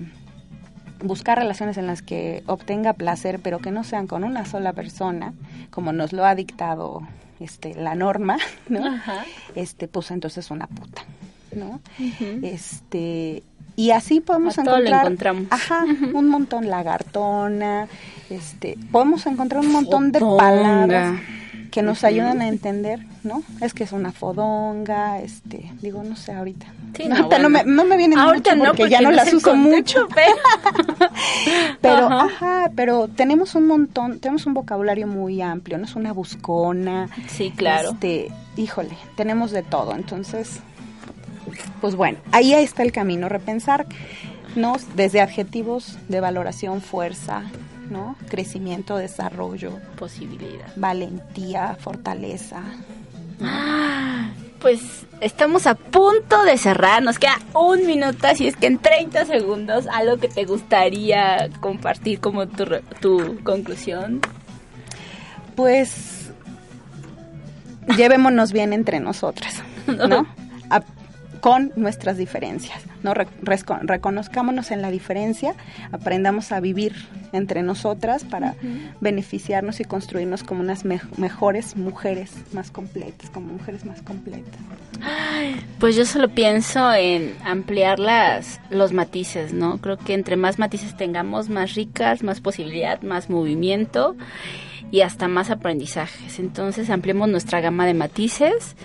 [1.03, 5.35] buscar relaciones en las que obtenga placer, pero que no sean con una sola persona,
[5.71, 7.03] como nos lo ha dictado
[7.41, 8.39] este, la norma,
[8.69, 8.87] ¿no?
[8.87, 9.25] Ajá.
[9.55, 11.03] Este, pues entonces una puta,
[11.55, 11.81] ¿no?
[12.43, 13.43] Este,
[13.77, 15.45] y así podemos A todo encontrar encontramos.
[15.51, 17.89] ajá, un montón lagartona,
[18.31, 21.21] este, podemos encontrar un montón de palabras
[21.71, 23.43] que nos ayudan a entender, ¿no?
[23.63, 26.67] Es que es una fodonga, este, digo, no sé ahorita.
[26.95, 29.33] Sí, no, ahorita no, me, no me vienen Ahorita mucho no, porque, ya no las
[29.33, 30.07] uso mucho.
[30.15, 31.09] pero-
[31.81, 32.25] Pero, Ajá.
[32.27, 37.09] ajá, pero tenemos un montón, tenemos un vocabulario muy amplio, no es una buscona.
[37.27, 37.91] Sí, claro.
[37.93, 40.61] Este, híjole, tenemos de todo, entonces,
[41.81, 43.87] pues bueno, ahí está el camino, repensar
[44.57, 44.77] ¿no?
[44.95, 47.43] Desde adjetivos de valoración, fuerza,
[47.91, 48.17] ¿no?
[48.29, 50.73] Crecimiento, desarrollo, Posibilidad.
[50.77, 52.63] valentía, fortaleza.
[54.61, 54.81] Pues
[55.21, 59.87] estamos a punto de cerrar, nos queda un minuto, así es que en 30 segundos,
[59.89, 62.67] algo que te gustaría compartir como tu,
[63.01, 64.21] tu conclusión.
[65.57, 66.31] Pues
[67.97, 70.27] llevémonos bien entre nosotras, ¿no?
[71.43, 73.15] Con nuestras diferencias, ¿no?
[73.15, 73.27] Re-
[73.83, 75.55] reconozcámonos en la diferencia,
[75.91, 76.95] aprendamos a vivir
[77.33, 78.55] entre nosotras para
[79.01, 84.55] beneficiarnos y construirnos como unas me- mejores mujeres más completas, como mujeres más completas.
[85.81, 89.79] Pues yo solo pienso en ampliar las, los matices, ¿no?
[89.79, 94.15] Creo que entre más matices tengamos, más ricas, más posibilidad, más movimiento
[94.93, 96.39] y hasta más aprendizajes.
[96.39, 98.77] Entonces ampliemos nuestra gama de matices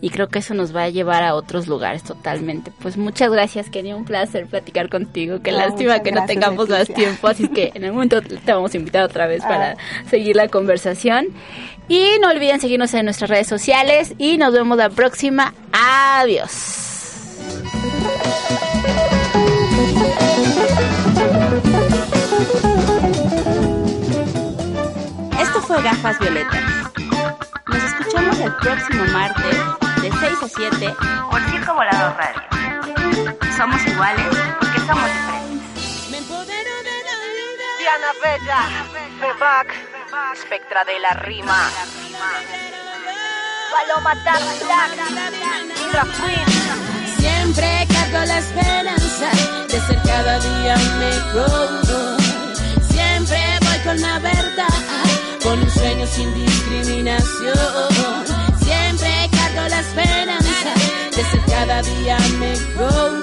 [0.00, 2.70] y creo que eso nos va a llevar a otros lugares totalmente.
[2.80, 5.40] Pues muchas gracias, Kenny, un placer platicar contigo.
[5.42, 8.76] Qué lástima que no tengamos más tiempo, así que en algún momento te vamos a
[8.76, 9.76] invitar otra vez para Ah.
[10.10, 11.28] seguir la conversación.
[11.88, 15.54] Y no olviden seguirnos en nuestras redes sociales y nos vemos la próxima.
[15.72, 16.82] Adiós.
[25.40, 26.62] Esto fue Gafas Violetas.
[27.68, 29.56] Nos escuchamos el próximo martes
[30.06, 30.96] de 6 a 7
[31.30, 32.42] por Circo Volador Radio.
[33.56, 34.24] Somos iguales
[34.60, 36.10] porque somos diferentes.
[36.10, 37.66] Me empodero de la vida.
[37.80, 38.60] Diana Bella,
[39.18, 39.68] Febac,
[40.40, 41.60] Spectra de la rima,
[43.72, 44.46] Paloma Dark
[45.90, 46.12] Black.
[47.18, 49.28] Siempre cargo la esperanza
[49.66, 51.68] de ser cada día mejor.
[52.90, 54.78] Siempre voy con la verdad,
[55.42, 58.35] con un sueño sin discriminación.
[59.88, 60.74] Esperanza
[61.14, 63.22] de ser cada día mejor.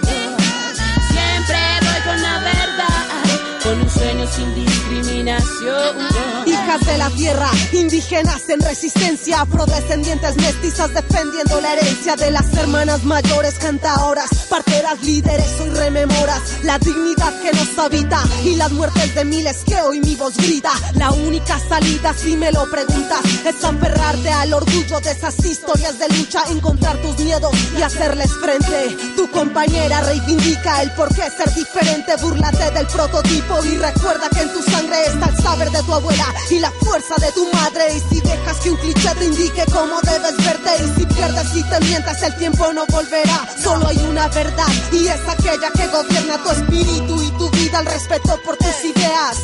[1.11, 5.97] Siempre voy con la verdad, con un sueño sin discriminación.
[6.45, 13.03] Hijas de la tierra, indígenas en resistencia, afrodescendientes mestizas defendiendo la herencia de las hermanas
[13.03, 19.25] mayores, cantaoras, parteras, líderes, hoy rememoras la dignidad que nos habita y las muertes de
[19.25, 20.71] miles que hoy mi voz grita.
[20.93, 26.09] La única salida, si me lo preguntas, es aferrarte al orgullo de esas historias de
[26.09, 28.95] lucha, encontrar tus miedos y hacerles frente.
[29.15, 34.53] Tu compañera reivindica el por qué ser diferente, búrlate del prototipo y recuerda que en
[34.53, 37.95] tu sangre está el saber de tu abuela y la fuerza de tu madre.
[37.95, 41.63] Y si dejas que un cliché te indique cómo debes verte, y si pierdes y
[41.63, 43.47] te mientas, el tiempo no volverá.
[43.61, 47.79] Solo hay una verdad y es aquella que gobierna tu espíritu y tu vida.
[47.79, 49.38] El respeto por tus ideas.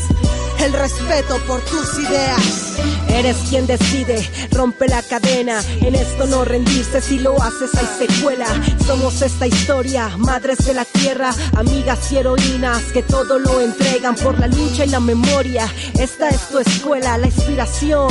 [0.60, 2.99] El respeto por tus ideas.
[3.10, 5.62] Eres quien decide, rompe la cadena.
[5.82, 8.48] En esto no rendirse, si lo haces hay secuela.
[8.86, 14.40] Somos esta historia, madres de la tierra, amigas y heroínas que todo lo entregan por
[14.40, 15.72] la lucha y la memoria.
[16.00, 18.10] Esta es tu escuela, la inspiración.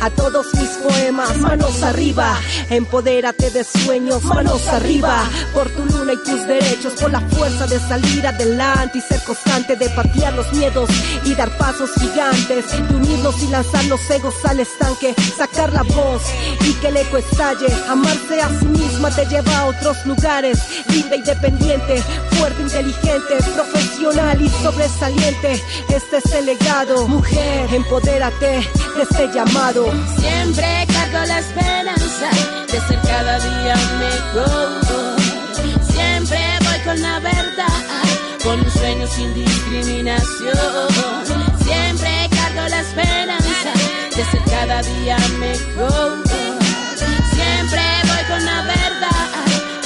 [0.00, 2.38] A todos mis poemas, manos arriba.
[2.70, 5.24] Empodérate de sueños, manos arriba.
[5.54, 9.76] Por tu luna y tus derechos, por la fuerza de salir adelante y ser constante
[9.76, 10.90] de patear los miedos
[11.24, 12.66] y dar pasos gigantes.
[12.88, 16.22] De unirnos y lanzar los egos al estanque, sacar la voz
[16.60, 17.66] y que el eco estalle.
[17.88, 20.58] Amarse a sí misma te lleva a otros lugares.
[20.88, 25.62] Libre, independiente, fuerte, inteligente, profesional y sobresaliente.
[25.88, 27.08] Este es el legado.
[27.08, 28.46] Mujer, empodérate
[28.96, 29.85] de este llamado.
[30.18, 32.30] Siempre cargo la esperanza
[32.72, 34.80] de ser cada día mejor.
[35.92, 37.82] Siempre voy con la verdad,
[38.42, 40.88] con un sueño sin discriminación.
[41.64, 43.72] Siempre cargo la esperanza
[44.16, 46.24] de ser cada día mejor.
[47.34, 49.28] Siempre voy con la verdad,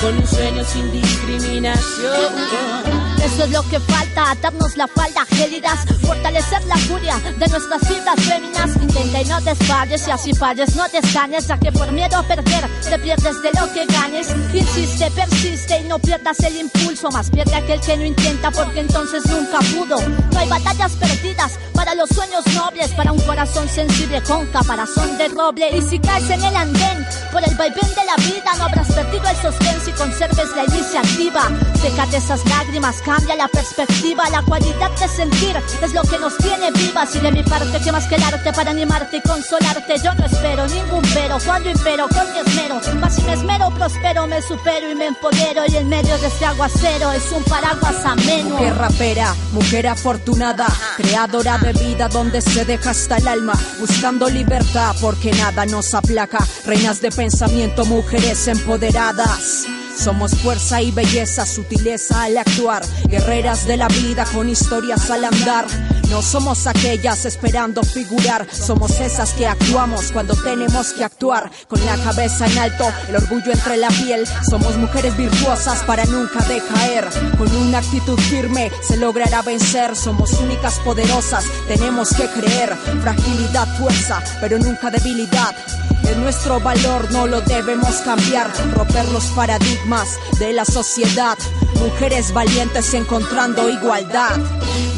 [0.01, 3.00] con un sueño sin discriminación.
[3.25, 8.17] Eso es lo que falta, atarnos la falda gélidas, fortalecer la furia de nuestras fibras
[8.17, 8.71] féminas.
[8.81, 12.69] Intenta y no desfalles, y así falles, no te ya que por miedo a perder
[12.89, 14.29] te pierdes de lo que ganes.
[14.53, 19.25] Insiste, persiste y no pierdas el impulso, más pierde aquel que no intenta, porque entonces
[19.27, 19.97] nunca pudo.
[20.33, 25.29] No hay batallas perdidas para los sueños nobles, para un corazón sensible con caparazón de
[25.29, 25.77] roble.
[25.77, 29.29] Y si caes en el andén, por el vaivén de la vida, no habrás perdido
[29.29, 31.49] el sostén si conserves la iniciativa.
[31.81, 36.71] Sécate esas lágrimas, cambia la perspectiva, la cualidad de sentir es lo que nos tiene
[36.71, 37.17] vivas.
[37.17, 40.27] Y de mi parte, que más que el arte para animarte y consolarte, yo no
[40.27, 41.39] espero ningún pero.
[41.45, 45.63] Cuando impero con mi esmero, más si me esmero, prospero, me supero y me empodero.
[45.67, 48.51] Y en medio de este aguacero es un paraguas ameno.
[48.51, 54.95] Mujer rapera, mujer afortunada, creadora de vida donde se deja hasta el alma, buscando libertad
[55.01, 59.67] porque nada nos aplaca, reinas de pensamiento, mujeres empoderadas.
[59.97, 65.67] Somos fuerza y belleza, sutileza al actuar, guerreras de la vida con historias al andar.
[66.11, 71.51] No somos aquellas esperando figurar, somos esas que actuamos cuando tenemos que actuar.
[71.69, 74.27] Con la cabeza en alto, el orgullo entre la piel.
[74.51, 77.09] Somos mujeres virtuosas para nunca decaer.
[77.39, 79.95] Con una actitud firme se logrará vencer.
[79.95, 82.77] Somos únicas poderosas, tenemos que creer.
[83.01, 85.55] Fragilidad, fuerza, pero nunca debilidad.
[86.03, 88.51] Es nuestro valor, no lo debemos cambiar.
[88.75, 91.39] Romper los paradigmas de la sociedad.
[91.81, 94.37] Mujeres valientes encontrando igualdad.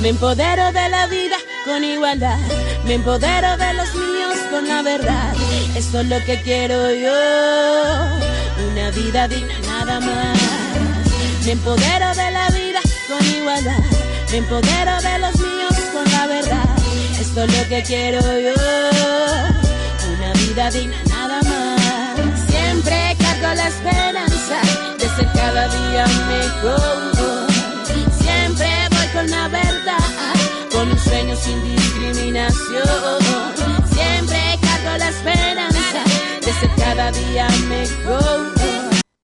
[0.01, 2.39] Me empodero de la vida con igualdad.
[2.85, 5.33] Me empodero de los míos con la verdad.
[5.77, 7.15] Esto es lo que quiero yo.
[8.69, 10.39] Una vida digna nada más.
[11.45, 13.85] Me empodero de la vida con igualdad.
[14.33, 16.69] Me empodero de los míos con la verdad.
[17.21, 18.55] Esto es lo que quiero yo.
[20.17, 22.41] Una vida digna nada más.
[22.51, 24.32] Siempre cargo la esperanza
[24.99, 27.13] de ser cada día mejor.
[28.21, 30.09] Siempre voy con la verdad,
[30.73, 33.19] con un sueño sin discriminación.
[33.93, 36.03] Siempre cargo la esperanza
[36.45, 38.62] de ser cada día mejor.